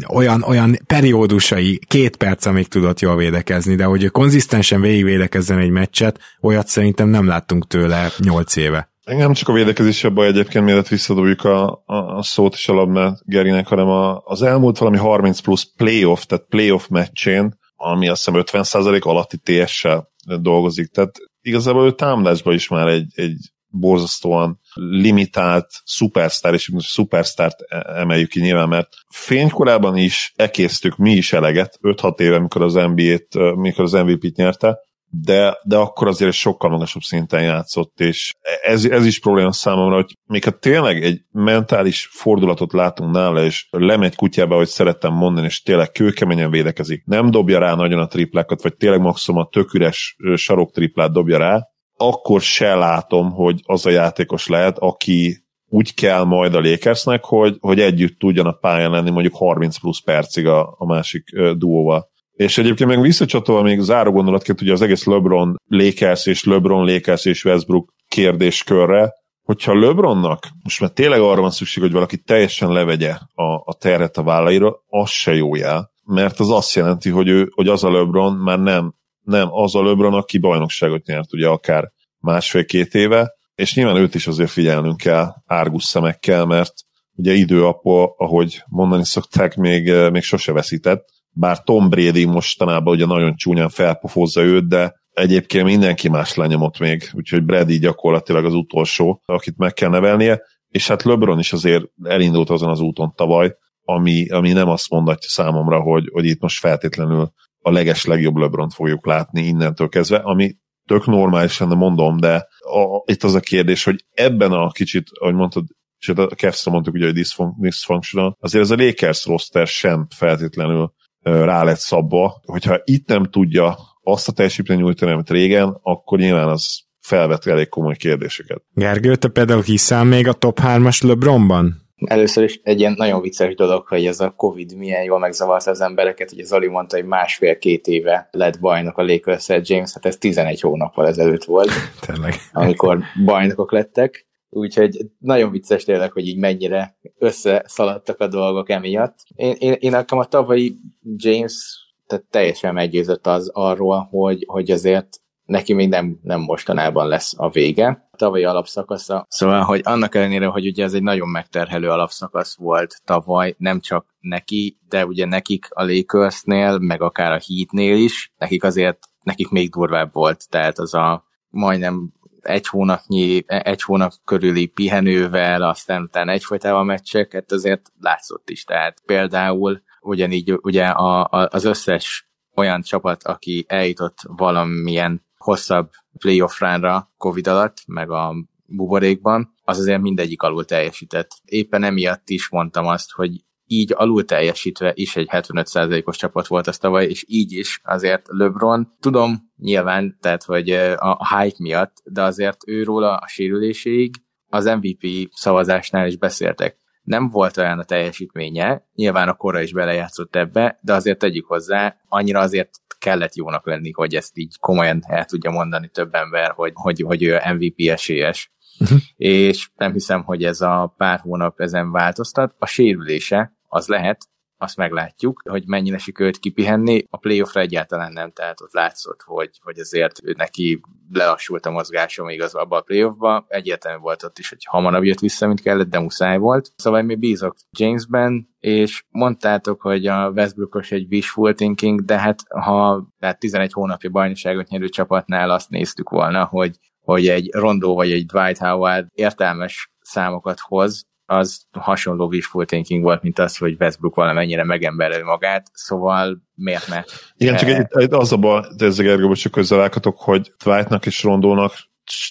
[0.08, 6.20] olyan, olyan periódusai, két perc, amíg tudott jól védekezni, de hogy konzisztensen végigvédekezzen egy meccset,
[6.40, 8.88] olyat szerintem nem láttunk tőle nyolc éve.
[9.04, 12.72] Nem csak a védekezés a baj egyébként, mielőtt visszadobjuk a, a, a szót és a
[12.72, 18.24] labdát Gerinek, hanem a, az elmúlt valami 30 plusz playoff, tehát playoff meccsén, ami azt
[18.24, 20.08] hiszem 50% alatti TS-sel
[20.40, 23.38] dolgozik, tehát igazából ő támadásban is már egy, egy
[23.70, 31.32] borzasztóan limitált szupersztár, és szupersztárt e- emeljük ki nyilván, mert fénykorában is ekésztük mi is
[31.32, 34.78] eleget, 5-6 éve, amikor az NBA-t, mikor az MVP-t nyerte,
[35.12, 40.16] de, de akkor azért sokkal magasabb szinten játszott, és ez, ez is probléma számomra, hogy
[40.26, 45.62] még ha tényleg egy mentális fordulatot látunk nála, és lemegy kutyába, hogy szerettem mondani, és
[45.62, 49.94] tényleg kőkeményen védekezik, nem dobja rá nagyon a triplákat, vagy tényleg maximum a tök
[50.34, 51.68] sarok triplát dobja rá,
[52.00, 57.56] akkor se látom, hogy az a játékos lehet, aki úgy kell majd a Lakersnek, hogy,
[57.60, 61.24] hogy együtt tudjon a pályán lenni mondjuk 30 plusz percig a, a másik
[61.56, 62.08] duóval.
[62.32, 67.24] És egyébként meg visszacsatolva még záró gondolatként ugye az egész LeBron Lakers és LeBron Lakers
[67.24, 73.10] és Westbrook kérdéskörre, hogyha LeBronnak most már tényleg arra van szükség, hogy valaki teljesen levegye
[73.34, 75.90] a, a terhet a vállaira, az se jó jel.
[76.04, 78.94] Mert az azt jelenti, hogy, ő, hogy az a LeBron már nem
[79.30, 84.26] nem az a LeBron, aki bajnokságot nyert ugye akár másfél-két éve, és nyilván őt is
[84.26, 86.72] azért figyelnünk kell árgus szemekkel, mert
[87.14, 93.36] ugye időapa, ahogy mondani szokták, még, még sose veszített, bár Tom Brady mostanában ugye nagyon
[93.36, 99.56] csúnyán felpofozza őt, de egyébként mindenki más lenyomott még, úgyhogy Brady gyakorlatilag az utolsó, akit
[99.56, 104.52] meg kell nevelnie, és hát LeBron is azért elindult azon az úton tavaly, ami, ami
[104.52, 109.42] nem azt mondatja számomra, hogy, hogy itt most feltétlenül a leges legjobb lebron fogjuk látni
[109.42, 110.56] innentől kezdve, ami
[110.86, 115.34] tök normális lenne, mondom, de a, itt az a kérdés, hogy ebben a kicsit, ahogy
[115.34, 115.64] mondtad,
[115.98, 117.26] és a Kevstra mondtuk ugye, hogy
[117.58, 120.92] dysfunctional, azért ez a Lakers roster sem feltétlenül
[121.22, 126.48] rá lett szabva, hogyha itt nem tudja azt a teljesítményt nyújtani, amit régen, akkor nyilván
[126.48, 128.62] az felvet elég komoly kérdéseket.
[128.74, 131.79] Gergő, te például hiszel még a top 3-as LeBronban?
[132.04, 135.80] Először is egy ilyen nagyon vicces dolog, hogy ez a Covid milyen jól megzavarta az
[135.80, 136.32] embereket.
[136.32, 141.06] Ugye Zoli mondta, hogy másfél-két éve lett bajnok a lakers James, hát ez 11 hónappal
[141.06, 141.70] ezelőtt volt,
[142.06, 142.34] Tényleg.
[142.52, 144.28] amikor bajnokok lettek.
[144.52, 149.18] Úgyhogy nagyon vicces tényleg, hogy így mennyire összeszaladtak a dolgok emiatt.
[149.34, 150.76] Én, én, én nekem a tavalyi
[151.16, 151.78] James
[152.10, 155.19] tehát teljesen meggyőzött az arról, hogy, hogy azért
[155.50, 158.08] neki még nem, nem mostanában lesz a vége.
[158.10, 159.26] A tavalyi alapszakasza.
[159.28, 164.06] Szóval, hogy annak ellenére, hogy ugye ez egy nagyon megterhelő alapszakasz volt tavaly, nem csak
[164.20, 169.70] neki, de ugye nekik a Lakersnél, meg akár a Heatnél is, nekik azért, nekik még
[169.70, 176.86] durvább volt, tehát az a majdnem egy hónapnyi, egy hónap körüli pihenővel, aztán utána egyfolytában
[176.86, 178.64] meccseket azért látszott is.
[178.64, 186.60] Tehát például ugyanígy ugye a, a, az összes olyan csapat, aki eljutott valamilyen hosszabb playoff
[186.60, 188.34] ránra Covid alatt, meg a
[188.66, 191.30] buborékban, az azért mindegyik alul teljesített.
[191.44, 193.30] Éppen emiatt is mondtam azt, hogy
[193.66, 198.96] így alul teljesítve is egy 75%-os csapat volt az tavaly, és így is azért LeBron,
[199.00, 204.14] tudom nyilván, tehát hogy a hype miatt, de azért őról a sérüléséig
[204.48, 206.76] az MVP szavazásnál is beszéltek.
[207.02, 211.96] Nem volt olyan a teljesítménye, nyilván a korra is belejátszott ebbe, de azért tegyük hozzá,
[212.08, 212.70] annyira azért
[213.00, 217.22] kellett jónak lenni, hogy ezt így komolyan el tudja mondani több ember, hogy, hogy, hogy
[217.22, 218.52] ő MVP esélyes.
[218.78, 218.98] Uh-huh.
[219.16, 222.54] És nem hiszem, hogy ez a pár hónap ezen változtat.
[222.58, 224.28] A sérülése az lehet,
[224.60, 227.04] azt meglátjuk, hogy mennyire sikerült kipihenni.
[227.10, 230.80] A playoffra egyáltalán nem, tehát ott látszott, hogy, hogy azért neki
[231.12, 233.44] lelassult a mozgása még az abban a playoffba.
[233.48, 236.72] Egyértelmű volt ott is, hogy hamarabb jött vissza, mint kellett, de muszáj volt.
[236.76, 243.08] Szóval mi bízok Jamesben, és mondtátok, hogy a Westbrookos egy wishful thinking, de hát ha
[243.18, 248.26] tehát 11 hónapja bajnokságot nyerő csapatnál azt néztük volna, hogy hogy egy Rondó vagy egy
[248.26, 254.64] Dwight Howard értelmes számokat hoz, az hasonló wishful thinking volt, mint az, hogy Westbrook valamennyire
[254.64, 257.02] megembereli magát, szóval miért ne?
[257.36, 261.72] Igen, csak egy, egy az a baj, ezzel Gergő, csak közzelállhatok, hogy Dwightnak és Rondónak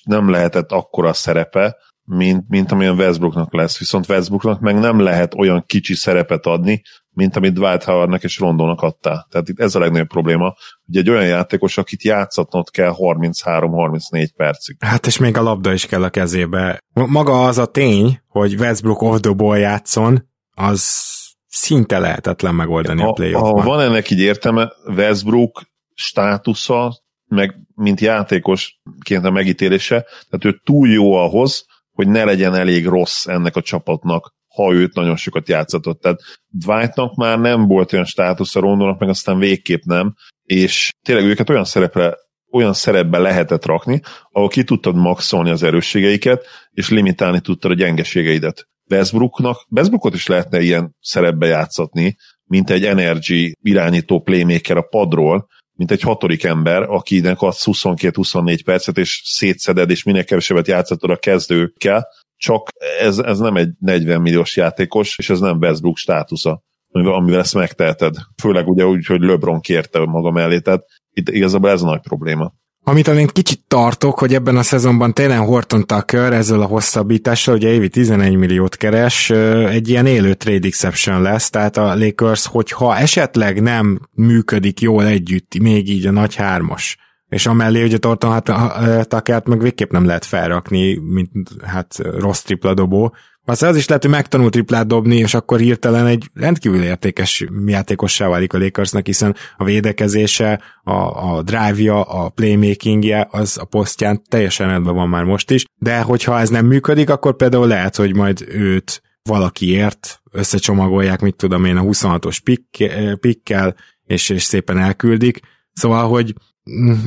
[0.04, 3.80] nem lehetett akkora szerepe, mint, mint amilyen Westbrooknak lesz.
[3.80, 6.82] Viszont Westbrooknak meg nem lehet olyan kicsi szerepet adni,
[7.14, 9.28] mint amit Dwight Howardnak és Rondónak adta.
[9.30, 10.56] Tehát itt ez a legnagyobb probléma,
[10.86, 14.76] hogy egy olyan játékos, akit játszatnod kell 33-34 percig.
[14.80, 16.80] Hát és még a labda is kell a kezébe.
[16.94, 21.08] Maga az a tény, hogy Westbrook off játszon, az
[21.48, 25.62] szinte lehetetlen megoldani a, a play Ha van ennek így értelme, Westbrook
[25.94, 32.88] státusza, meg mint játékosként a megítélése, tehát ő túl jó ahhoz, hogy ne legyen elég
[32.88, 34.34] rossz ennek a csapatnak,
[34.64, 36.02] ha őt nagyon sokat játszatott.
[36.02, 41.26] Tehát Dwightnak már nem volt olyan státusz a Rondónak, meg aztán végképp nem, és tényleg
[41.26, 42.18] őket olyan szerepre
[42.52, 44.02] olyan szerepbe lehetett rakni,
[44.32, 48.68] ahol ki tudtad maxolni az erősségeiket, és limitálni tudtad a gyengeségeidet.
[48.90, 55.92] Westbrooknak, Westbrookot is lehetne ilyen szerepbe játszatni, mint egy energy irányító playmaker a padról, mint
[55.92, 62.08] egy hatodik ember, akinek adsz 22-24 percet, és szétszeded, és minél kevesebbet játszatod a kezdőkkel,
[62.40, 62.70] csak
[63.00, 68.16] ez, ez nem egy 40 milliós játékos, és ez nem Westbrook státusza, amivel ezt megteheted.
[68.42, 72.54] Főleg ugye úgy, hogy LeBron kérte maga mellé, tehát itt igazából ez a nagy probléma.
[72.84, 77.70] Amit én kicsit tartok, hogy ebben a szezonban tényleg Horton Tucker ezzel a hosszabbítással, ugye
[77.70, 79.30] évi 11 milliót keres,
[79.70, 85.60] egy ilyen élő trade exception lesz, tehát a Lakers, hogyha esetleg nem működik jól együtt,
[85.60, 86.98] még így a nagy hármas,
[87.30, 92.74] és amellé ugye Torton hát, Takert meg végképp nem lehet felrakni, mint hát rossz tripla
[92.74, 93.16] dobó.
[93.46, 98.28] Aztán az is lehet, hogy megtanult triplát dobni, és akkor hirtelen egy rendkívül értékes játékossá
[98.28, 104.68] válik a Lakersnek, hiszen a védekezése, a, a drive-ja, a playmakingje, az a posztján teljesen
[104.68, 108.46] rendben van már most is, de hogyha ez nem működik, akkor például lehet, hogy majd
[108.50, 113.76] őt valakiért összecsomagolják, mit tudom én, a 26-os pick, pikkel,
[114.06, 115.40] és, és szépen elküldik.
[115.74, 116.34] Szóval, hogy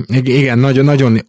[0.07, 1.21] igen, nagyon, nagyon,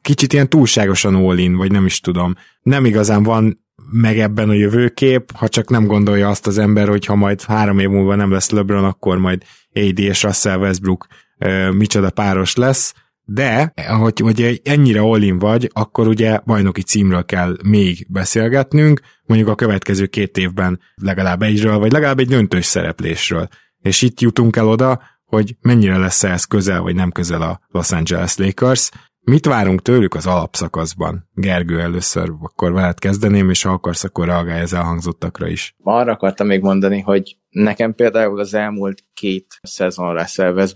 [0.00, 2.34] kicsit ilyen túlságosan all vagy nem is tudom.
[2.62, 7.06] Nem igazán van meg ebben a jövőkép, ha csak nem gondolja azt az ember, hogy
[7.06, 9.42] ha majd három év múlva nem lesz LeBron, akkor majd
[9.74, 11.06] AD és Russell Westbrook
[11.38, 12.94] uh, micsoda páros lesz,
[13.28, 19.54] de, hogy, hogy ennyire all vagy, akkor ugye bajnoki címről kell még beszélgetnünk, mondjuk a
[19.54, 23.48] következő két évben legalább egyről, vagy legalább egy döntős szereplésről.
[23.80, 27.92] És itt jutunk el oda, hogy mennyire lesz ez közel vagy nem közel a Los
[27.92, 28.90] Angeles Lakers.
[29.20, 31.28] Mit várunk tőlük az alapszakaszban?
[31.34, 35.74] Gergő, először akkor veled kezdeném, és ha akarsz, akkor reagálj az elhangzottakra is.
[35.82, 40.68] Arra akartam még mondani, hogy nekem például az elmúlt két szezon Russell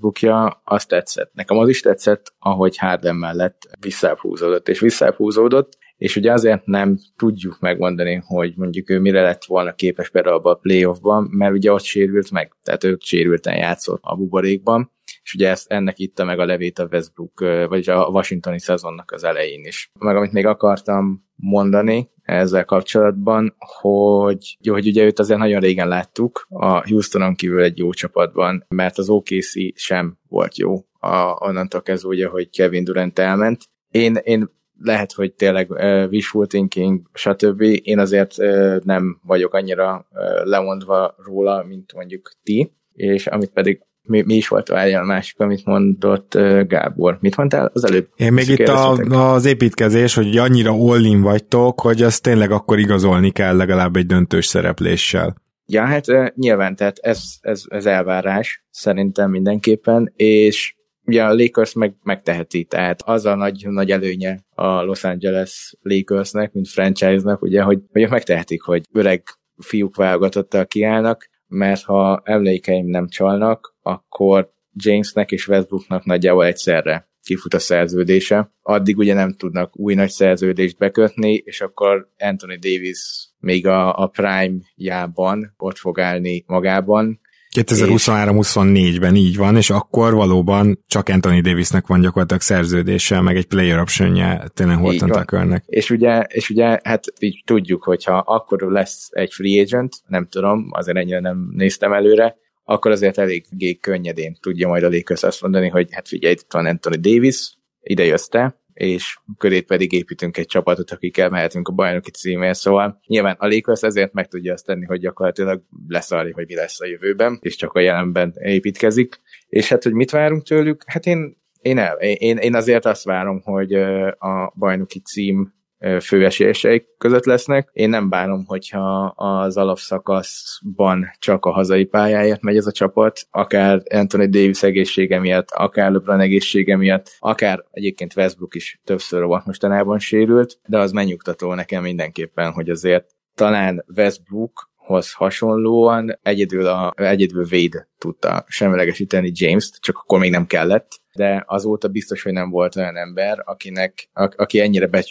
[0.64, 1.30] azt tetszett.
[1.34, 7.56] Nekem az is tetszett, ahogy Harden mellett visszahúzódott, és visszahúzódott, és ugye azért nem tudjuk
[7.60, 11.82] megmondani, hogy mondjuk ő mire lett volna képes például abban a playoffban, mert ugye ott
[11.82, 14.92] sérült meg, tehát ő sérülten játszott a buborékban,
[15.22, 19.24] és ugye ezt, ennek itta meg a levét a Westbrook, vagy a washingtoni szezonnak az
[19.24, 19.90] elején is.
[19.98, 26.46] Meg amit még akartam mondani ezzel kapcsolatban, hogy, hogy ugye őt azért nagyon régen láttuk
[26.48, 32.08] a Houstonon kívül egy jó csapatban, mert az OKC sem volt jó a, onnantól kezdve
[32.08, 33.62] ugye, hogy Kevin Durant elment.
[33.90, 37.60] Én, én lehet, hogy tényleg uh, wishful thinking, stb.
[37.82, 43.80] Én azért uh, nem vagyok annyira uh, lemondva róla, mint mondjuk ti, és amit pedig
[44.02, 47.18] mi, mi is volt a másik, amit mondott uh, Gábor.
[47.20, 48.08] Mit mondtál az előbb?
[48.16, 48.92] Én még itt a,
[49.32, 54.46] az építkezés, hogy annyira all vagytok, hogy ezt tényleg akkor igazolni kell legalább egy döntős
[54.46, 55.34] szerepléssel.
[55.66, 60.74] Ja, hát uh, nyilván, tehát ez, ez, ez elvárás szerintem mindenképpen, és
[61.10, 66.52] ugye a Lakers meg, megteheti, tehát az a nagy, nagy előnye a Los Angeles Lakersnek,
[66.52, 69.22] mint franchise-nak, ugye, hogy, hogy megtehetik, hogy öreg
[69.56, 77.54] fiúk válogatottal kiállnak, mert ha emlékeim nem csalnak, akkor Jamesnek és Westbrooknak nagyjából egyszerre kifut
[77.54, 78.52] a szerződése.
[78.62, 84.06] Addig ugye nem tudnak új nagy szerződést bekötni, és akkor Anthony Davis még a, a
[84.06, 87.20] prime-jában ott fog állni magában,
[87.56, 93.78] 2023-24-ben így van, és akkor valóban csak Anthony Davisnek van gyakorlatilag szerződése, meg egy player
[93.78, 95.64] optionje tényleg Horton Tuckernek.
[95.66, 100.68] És ugye, és ugye, hát így tudjuk, hogyha akkor lesz egy free agent, nem tudom,
[100.70, 105.68] azért ennyire nem néztem előre, akkor azért eléggé könnyedén tudja majd a Lakers azt mondani,
[105.68, 110.46] hogy hát figyelj, itt van Anthony Davis, ide jössz te, és köré pedig építünk egy
[110.46, 114.84] csapatot, akikkel mehetünk a bajnoki címért, szóval nyilván a Lakers ezért meg tudja azt tenni,
[114.84, 119.20] hogy gyakorlatilag leszarja, hogy mi lesz a jövőben, és csak a jelenben építkezik.
[119.48, 120.82] És hát, hogy mit várunk tőlük?
[120.86, 123.74] Hát én én, el, én, én azért azt várom, hogy
[124.18, 125.52] a bajnoki cím
[126.00, 127.68] főesélyeseik között lesznek.
[127.72, 133.82] Én nem bánom, hogyha az alapszakaszban csak a hazai pályáért megy ez a csapat, akár
[133.94, 139.98] Anthony Davis egészsége miatt, akár LeBron egészsége miatt, akár egyébként Westbrook is többször volt mostanában
[139.98, 147.46] sérült, de az megnyugtató nekem mindenképpen, hogy azért talán Westbrook hoz hasonlóan egyedül, a, egyedül
[147.50, 152.76] Wade tudta semlegesíteni James-t, csak akkor még nem kellett, de azóta biztos, hogy nem volt
[152.76, 155.02] olyan ember, akinek, a, aki ennyire be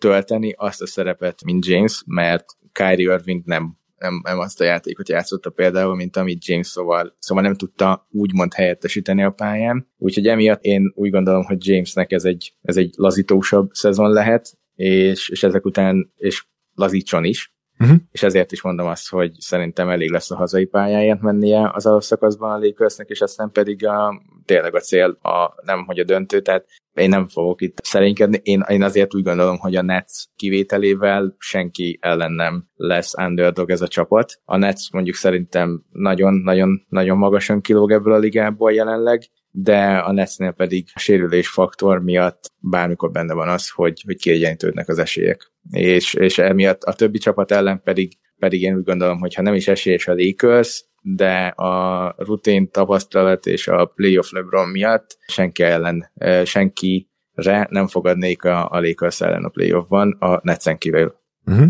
[0.00, 5.08] tölteni azt a szerepet, mint James, mert Kyrie Irving nem nem, nem azt a játékot
[5.08, 9.88] játszotta például, mint amit James szóval, szóval nem tudta úgymond helyettesíteni a pályán.
[9.98, 15.28] Úgyhogy emiatt én úgy gondolom, hogy Jamesnek ez egy, ez egy lazítósabb szezon lehet, és,
[15.28, 17.96] és ezek után, és lazítson is, Uh-huh.
[18.10, 22.50] És ezért is mondom azt, hogy szerintem elég lesz a hazai pályáját mennie az alapszakaszban
[22.50, 26.66] a Lakersnek, és aztán pedig a, tényleg a cél a, nem, hogy a döntő, tehát
[26.94, 28.40] én nem fogok itt szerénykedni.
[28.42, 33.80] Én, én azért úgy gondolom, hogy a Nets kivételével senki ellen nem lesz underdog ez
[33.80, 34.40] a csapat.
[34.44, 40.88] A Nets mondjuk szerintem nagyon-nagyon-nagyon magasan kilóg ebből a ligából jelenleg, de a Netsnél pedig
[40.94, 45.52] a sérülés faktor miatt bármikor benne van az, hogy, hogy kiegyenlítődnek az esélyek.
[45.70, 49.54] És, és emiatt a többi csapat ellen pedig, pedig én úgy gondolom, hogy ha nem
[49.54, 56.10] is esélyes a Lakers, de a rutin tapasztalat és a playoff LeBron miatt senki ellen,
[56.44, 61.18] senkire nem fogadnék a, a Lakers ellen a playoffban, a Netsen kívül.
[61.46, 61.66] Uh-huh.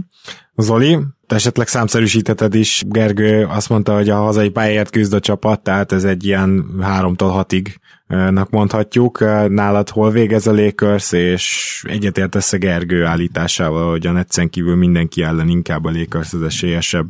[0.57, 5.63] Zoli, te esetleg számszerűsíteted is, Gergő azt mondta, hogy a hazai pályáért küzd a csapat,
[5.63, 7.81] tehát ez egy ilyen háromtól hatig
[8.11, 9.21] nak mondhatjuk.
[9.49, 15.23] Nálad hol végez a Lakers, és egyetértesz a Gergő állításával, hogy a Netsen kívül mindenki
[15.23, 17.07] ellen inkább a Lakers az esélyesebb?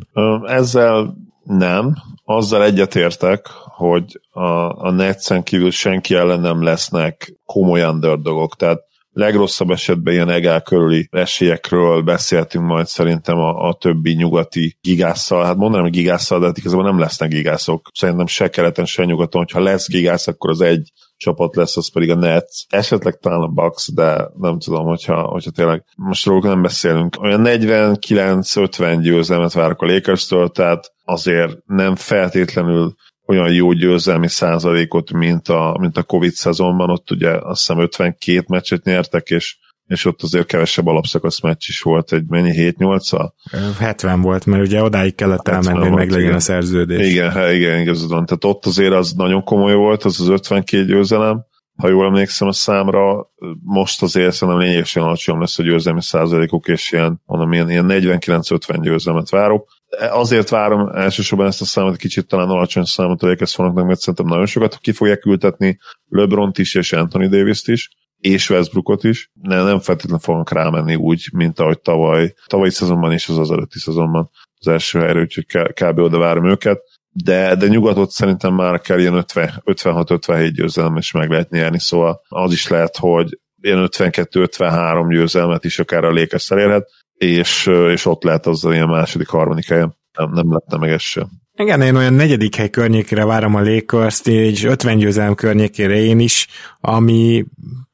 [0.46, 1.94] Ezzel nem.
[2.24, 3.46] Azzal egyetértek,
[3.76, 8.78] hogy a, a Netsen kívül senki ellen nem lesznek komoly underdogok, tehát
[9.12, 15.44] legrosszabb esetben ilyen egál körüli esélyekről beszéltünk majd szerintem a, a többi nyugati gigásszal.
[15.44, 17.88] Hát mondanám, hogy gigásszal, de hát igazából nem lesznek gigászok.
[17.94, 19.44] Szerintem se keleten, se nyugaton.
[19.52, 23.46] Ha lesz gigász, akkor az egy csapat lesz, az pedig a Nets, esetleg talán a
[23.46, 27.16] Bucks, de nem tudom, hogyha, hogyha tényleg most róluk nem beszélünk.
[27.22, 32.94] Olyan 49-50 győzelmet várok a Lakers-től, tehát azért nem feltétlenül
[33.30, 38.44] olyan jó győzelmi százalékot, mint a, mint a Covid szezonban, ott ugye azt hiszem 52
[38.48, 39.56] meccset nyertek, és
[39.86, 43.30] és ott azért kevesebb alapszakasz meccs is volt, egy mennyi 7-8-al?
[43.78, 47.10] 70 volt, mert ugye odáig kellett elmenni, hogy meg legyen a szerződés.
[47.10, 48.26] Igen, hát igen, igazad van.
[48.26, 51.44] Tehát ott azért az nagyon komoly volt, az az 52 győzelem,
[51.80, 53.30] ha jól emlékszem a számra,
[53.62, 58.78] most azért szerintem lényegesen alacsony lesz a győzelmi százalékok, és ilyen, mondom, ilyen, ilyen 49-50
[58.82, 59.68] győzelmet várok.
[60.10, 64.46] Azért várom elsősorban ezt a számot, kicsit talán alacsony számot a Lakers mert szerintem nagyon
[64.46, 65.78] sokat ki fogják ültetni
[66.08, 69.30] LeBron-t is, és Anthony Davis-t is és Westbrookot is.
[69.42, 73.78] Ne, nem feltétlenül fognak rámenni úgy, mint ahogy tavaly, tavalyi szezonban és az az előtti
[73.78, 75.98] szezonban az első helyre, úgyhogy kb.
[75.98, 76.80] oda várom őket.
[77.12, 82.52] De, de nyugatot szerintem már kell ilyen 56-57 győzelem is meg lehet nyerni, szóval az
[82.52, 88.46] is lehet, hogy ilyen 52-53 győzelmet is akár a Lakers elérhet, és, és ott lehet
[88.46, 89.98] az ilyen második, harmadik helyen.
[90.18, 91.28] Nem, nem lett meg ez sem.
[91.54, 96.46] Igen, én olyan negyedik hely környékére várom a Lakers-t, és 50 győzelem környékére én is,
[96.80, 97.44] ami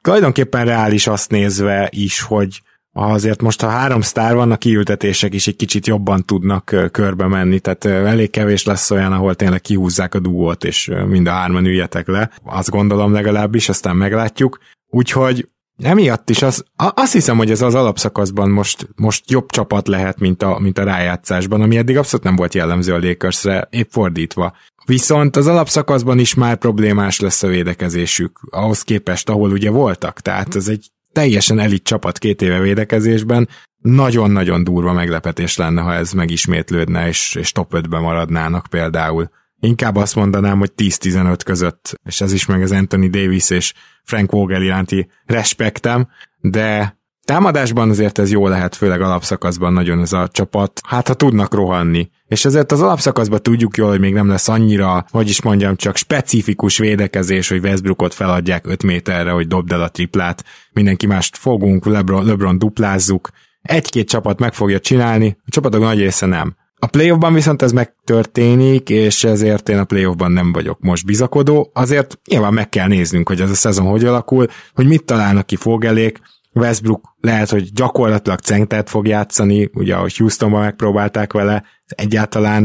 [0.01, 2.61] tulajdonképpen reális azt nézve is, hogy
[2.99, 7.59] azért most ha három sztár van, a kiültetések is egy kicsit jobban tudnak körbe menni,
[7.59, 12.07] tehát elég kevés lesz olyan, ahol tényleg kihúzzák a dúót, és mind a hárman üljetek
[12.07, 12.31] le.
[12.43, 14.59] Azt gondolom legalábbis, aztán meglátjuk.
[14.89, 15.47] Úgyhogy
[15.83, 20.43] emiatt is az, azt hiszem, hogy ez az alapszakaszban most, most jobb csapat lehet, mint
[20.43, 24.53] a, mint a rájátszásban, ami eddig abszolút nem volt jellemző a Lakersre, épp fordítva.
[24.85, 30.55] Viszont az alapszakaszban is már problémás lesz a védekezésük, ahhoz képest, ahol ugye voltak, tehát
[30.55, 37.07] ez egy teljesen elit csapat két éve védekezésben, nagyon-nagyon durva meglepetés lenne, ha ez megismétlődne,
[37.07, 39.29] és, és top 5-ben maradnának például.
[39.59, 44.31] Inkább azt mondanám, hogy 10-15 között, és ez is meg az Anthony Davis és Frank
[44.31, 46.07] Vogel iránti respektem,
[46.39, 46.96] de
[47.27, 52.09] támadásban azért ez jó lehet, főleg alapszakaszban nagyon ez a csapat, hát ha tudnak rohanni.
[52.27, 55.95] És ezért az alapszakaszban tudjuk jól, hogy még nem lesz annyira, hogy is mondjam, csak
[55.95, 61.85] specifikus védekezés, hogy Westbrookot feladják 5 méterre, hogy dobd el a triplát, mindenki mást fogunk,
[61.85, 63.29] LeBron, LeBron duplázzuk,
[63.61, 66.55] egy-két csapat meg fogja csinálni, a csapatok nagy része nem.
[66.79, 72.19] A playoffban viszont ez megtörténik, és ezért én a playoffban nem vagyok most bizakodó, azért
[72.29, 76.19] nyilván meg kell néznünk, hogy ez a szezon hogy alakul, hogy mit találnak ki fogelék,
[76.57, 82.63] Westbrook lehet, hogy gyakorlatilag centert fog játszani, ugye a Houstonban megpróbálták vele, egyáltalán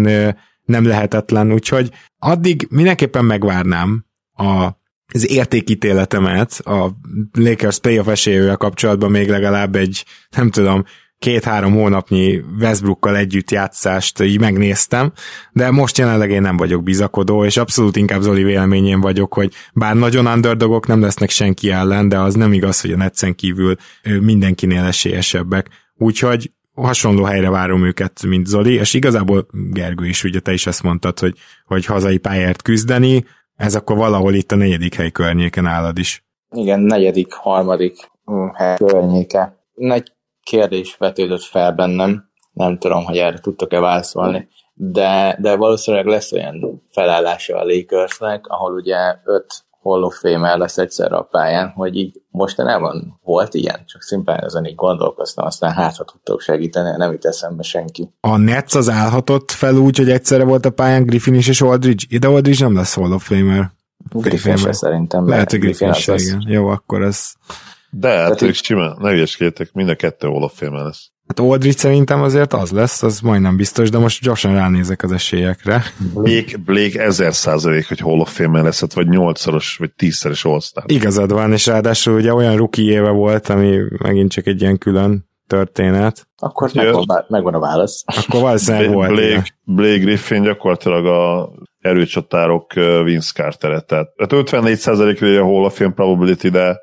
[0.65, 4.69] nem lehetetlen, úgyhogy addig mindenképpen megvárnám a,
[5.15, 6.91] az értékítéletemet a
[7.33, 10.05] Lakers playoff esélyével kapcsolatban még legalább egy,
[10.37, 10.85] nem tudom,
[11.23, 15.13] két-három hónapnyi Westbrookkal együtt játszást így megnéztem,
[15.53, 19.95] de most jelenleg én nem vagyok bizakodó, és abszolút inkább Zoli véleményén vagyok, hogy bár
[19.95, 23.77] nagyon underdogok nem lesznek senki ellen, de az nem igaz, hogy a Netsen kívül
[24.21, 25.69] mindenkinél esélyesebbek.
[25.97, 30.83] Úgyhogy hasonló helyre várom őket, mint Zoli, és igazából Gergő is, ugye te is ezt
[30.83, 31.35] mondtad, hogy,
[31.67, 33.25] hogy hazai pályárt küzdeni,
[33.57, 36.25] ez akkor valahol itt a negyedik hely környéken állad is.
[36.51, 39.57] Igen, negyedik, harmadik mm, hely környéke.
[39.75, 40.13] Nagy
[40.45, 46.83] kérdés vetődött fel bennem, nem tudom, hogy erre tudtok-e válaszolni, de, de valószínűleg lesz olyan
[46.91, 52.21] felállása a Lakersnek, ahol ugye öt Hall of Fame lesz egyszerre a pályán, hogy így
[52.31, 57.25] mostanában volt ilyen, csak szimplán ezen így gondolkoztam, aztán hát, ha tudtok segíteni, nem itt
[57.25, 58.15] eszembe senki.
[58.21, 62.05] A Nets az állhatott fel úgy, hogy egyszerre volt a pályán Griffin is és Aldridge?
[62.09, 63.71] Ide Aldridge nem lesz Hall of Famer.
[64.13, 65.29] Griffin se szerintem.
[65.29, 66.45] Lehet, hogy Griffin se, igen.
[66.47, 67.33] Jó, akkor ez
[67.95, 71.11] de hát ők simán, ne ügyeskétek, mind a kettő Fame lesz.
[71.27, 75.85] Hát Aldrich szerintem azért az lesz, az majdnem biztos, de most gyorsan ránézek az esélyekre.
[76.15, 80.61] Blake, Blake ezer százalék, hogy Hall of Fame lesz, hát vagy nyolcszoros, vagy tízszeres all
[80.61, 80.85] -Star.
[80.87, 85.31] Igazad van, és ráadásul ugye olyan rookie éve volt, ami megint csak egy ilyen külön
[85.47, 86.29] történet.
[86.37, 88.05] Akkor megvan, megvan a válasz.
[88.07, 89.15] Akkor valószínűleg Blake, volt.
[89.15, 92.73] Blake, Blake Griffin gyakorlatilag a erőcsatárok
[93.05, 93.87] Vince Carter-et.
[93.87, 96.81] Tehát 54% a Hall of Fame probability, de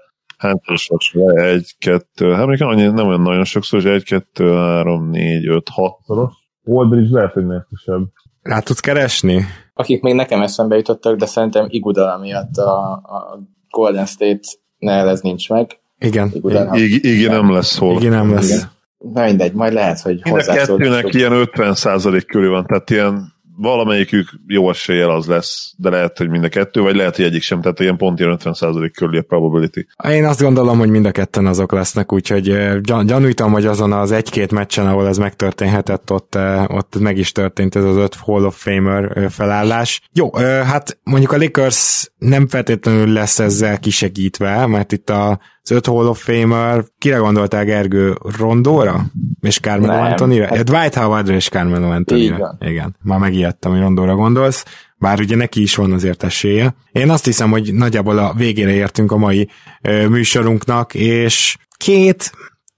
[0.75, 1.37] sokszor?
[1.39, 5.69] Egy, kettő, hát még annyi, nem olyan nagyon sokszor, hogy egy, kettő, három, négy, öt,
[5.69, 6.33] hat szoros.
[6.63, 8.01] Waldridge lehet, hogy nehezesebb.
[8.41, 9.45] Rá tudsz keresni?
[9.73, 15.21] Akik még nekem eszembe jutottak, de szerintem Igudala miatt a, a Golden State ne ez
[15.21, 15.79] nincs meg.
[15.99, 16.29] Igen.
[16.33, 17.99] Iguodala- Igi nem lesz hol.
[18.01, 18.49] Igen, nem lesz.
[18.49, 18.69] Igen.
[18.97, 24.29] Na mindegy, majd lehet, hogy Mind a kettőnek ilyen 50% körül van, tehát ilyen valamelyikük
[24.47, 27.61] jó eséllyel az lesz, de lehet, hogy mind a kettő, vagy lehet, hogy egyik sem,
[27.61, 29.87] tehát ilyen pont ilyen 50 körüli a probability.
[30.09, 32.43] Én azt gondolom, hogy mind a ketten azok lesznek, úgyhogy
[32.81, 36.37] gyan- gyanújtam, hogy azon az egy-két meccsen, ahol ez megtörténhetett, ott,
[36.67, 40.01] ott meg is történt ez az öt Hall of Famer felállás.
[40.13, 40.33] Jó,
[40.65, 45.39] hát mondjuk a Lakers nem feltétlenül lesz ezzel kisegítve, mert itt a
[45.69, 48.17] az öt Hall of Famer, kire gondoltál Gergő?
[48.37, 49.05] Rondóra?
[49.41, 50.47] És Carmelo Antonira?
[50.47, 50.63] hát-.
[50.63, 52.37] Dwight Howardra és Carmelo Antonira.
[52.37, 52.57] van.
[52.59, 54.65] Igen, már megijedtem, hogy Rondóra gondolsz
[54.99, 56.75] bár ugye neki is van azért esélye.
[56.91, 59.49] Én azt hiszem, hogy nagyjából a végére értünk a mai
[59.81, 62.31] ö, műsorunknak, és két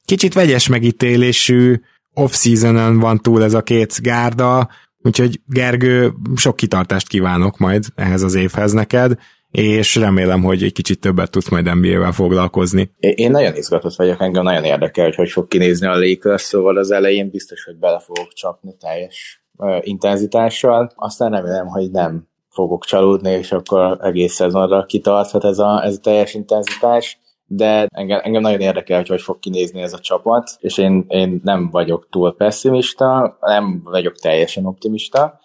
[0.06, 1.80] kicsit vegyes megítélésű
[2.14, 8.36] off-seasonen van túl ez a két gárda, úgyhogy Gergő, sok kitartást kívánok majd ehhez az
[8.36, 9.18] évhez neked,
[9.52, 12.92] és remélem, hogy egy kicsit többet tudsz majd NBA-vel foglalkozni.
[13.00, 16.92] Én nagyon izgatott vagyok, engem nagyon érdekel, hogy hogy fog kinézni a Lakers, szóval az
[16.92, 23.32] elején biztos, hogy bele fogok csapni teljes ö, intenzitással, aztán remélem, hogy nem fogok csalódni,
[23.32, 28.60] és akkor egész szezonra kitarthat ez a, ez a teljes intenzitás, de engem, engem nagyon
[28.60, 33.38] érdekel, hogy hogy fog kinézni ez a csapat, és én, én nem vagyok túl pessimista,
[33.42, 35.40] nem vagyok teljesen optimista,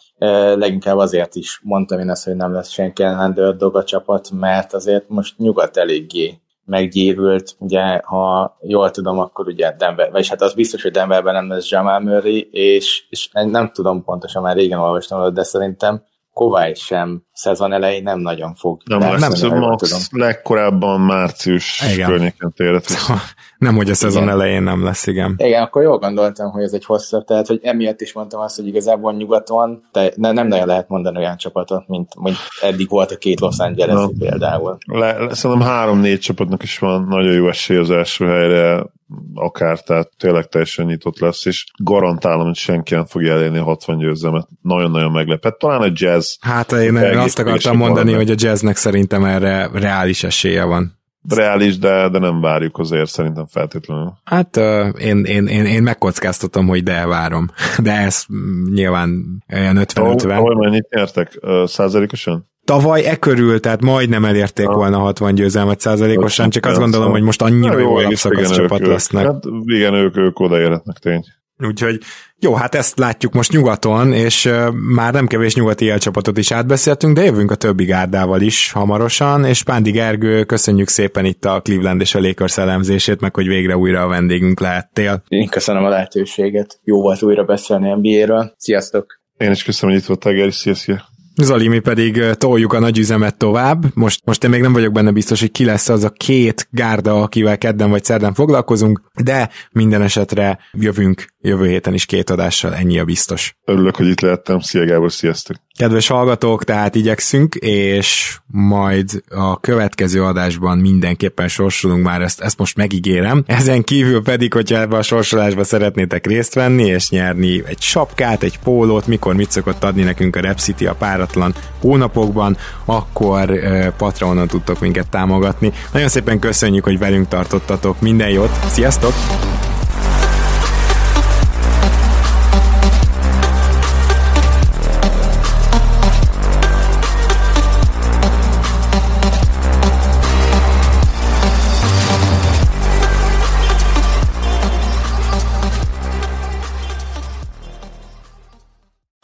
[0.55, 5.09] leginkább azért is mondtam én ezt, hogy nem lesz senki underdog a csapat, mert azért
[5.09, 10.83] most nyugat eléggé meggyévült, ugye, ha jól tudom, akkor ugye Denver, vagyis hát az biztos,
[10.83, 15.43] hogy Denverben nem lesz Jamal Murray, és, és nem tudom pontosan, már régen olvastam, de
[15.43, 16.03] szerintem
[16.37, 18.81] Kovály sem szezon elején nem nagyon fog.
[18.85, 20.27] Nem játszani, lesz, ha jól max tudom.
[20.27, 22.09] legkorábban március Igen.
[22.09, 23.15] környéken térhet vissza.
[23.59, 24.35] Nem, hogy a szezon Igen.
[24.35, 25.35] elején nem lesz, igen.
[25.37, 28.67] Igen, akkor jól gondoltam, hogy ez egy hosszabb, tehát hogy emiatt is mondtam azt, hogy
[28.67, 33.17] igazából nyugaton te, ne, nem nagyon lehet mondani olyan csapatot, mint, mint eddig volt a
[33.17, 34.79] két Los Angeles például.
[34.87, 38.87] Le, le, szerintem három-négy csapatnak is van nagyon jó esély az első helyre,
[39.35, 43.99] akár, tehát tényleg teljesen nyitott lesz, és garantálom, hogy senki nem fogja elérni a 60
[43.99, 44.49] győzelmet.
[44.63, 45.59] Nagyon-nagyon meglepett.
[45.59, 48.25] Talán a jazz Hát én Egész azt akartam mondani, valami.
[48.25, 50.99] hogy a jazznek szerintem erre reális esélye van.
[51.29, 54.13] reális, de, de nem várjuk azért szerintem feltétlenül.
[54.25, 57.47] Hát uh, én, én, én, én megkockáztatom, hogy de várom.
[57.83, 58.25] De ez
[58.73, 60.31] nyilván olyan 50-50.
[60.37, 61.41] Ahol mennyit nyertek?
[61.65, 62.49] Százalékosan?
[62.67, 64.75] Tavaly e körül, tehát majdnem elérték ha.
[64.75, 69.25] volna 60 győzelmet százalékosan, csak azt gondolom, hogy most annyira jó alapszakasz csapat lesznek.
[69.25, 71.25] Hát igen, ők, ők odaérhetnek tény.
[71.59, 72.01] Úgyhogy
[72.39, 74.51] jó, hát ezt látjuk most nyugaton, és
[74.95, 79.63] már nem kevés nyugati elcsapatot is átbeszéltünk, de jövünk a többi gárdával is hamarosan, és
[79.63, 84.03] Pándi Gergő, köszönjük szépen itt a Cleveland és a Lakers elemzését, meg hogy végre újra
[84.03, 85.23] a vendégünk lehettél.
[85.29, 88.55] Én köszönöm a lehetőséget, jó volt újra beszélni NBA-ről.
[88.57, 89.21] Sziasztok!
[89.37, 91.15] Én is köszönöm, hogy itt voltál, Geri, sziasztok!
[91.43, 93.85] Zali, mi pedig toljuk a nagy üzemet tovább.
[93.95, 97.23] Most, most én még nem vagyok benne biztos, hogy ki lesz az a két gárda,
[97.23, 102.99] akivel kedden vagy szerdán foglalkozunk, de minden esetre jövünk jövő héten is két adással, ennyi
[102.99, 103.57] a biztos.
[103.65, 104.61] Örülök, hogy itt lehettem.
[104.61, 105.57] Szia Gábor, sziasztok!
[105.79, 112.77] Kedves hallgatók, tehát igyekszünk, és majd a következő adásban mindenképpen sorsolunk már, ezt, ezt most
[112.77, 113.45] megígérem.
[113.47, 118.59] Ezen kívül pedig, hogyha ebbe a sorsolásba szeretnétek részt venni, és nyerni egy sapkát, egy
[118.59, 124.49] pólót, mikor mit szokott adni nekünk a Rep City a páratlan hónapokban, akkor uh, Patreonon
[124.49, 125.73] tudtok minket támogatni.
[125.93, 128.01] Nagyon szépen köszönjük, hogy velünk tartottatok.
[128.01, 129.13] Minden jót, sziasztok!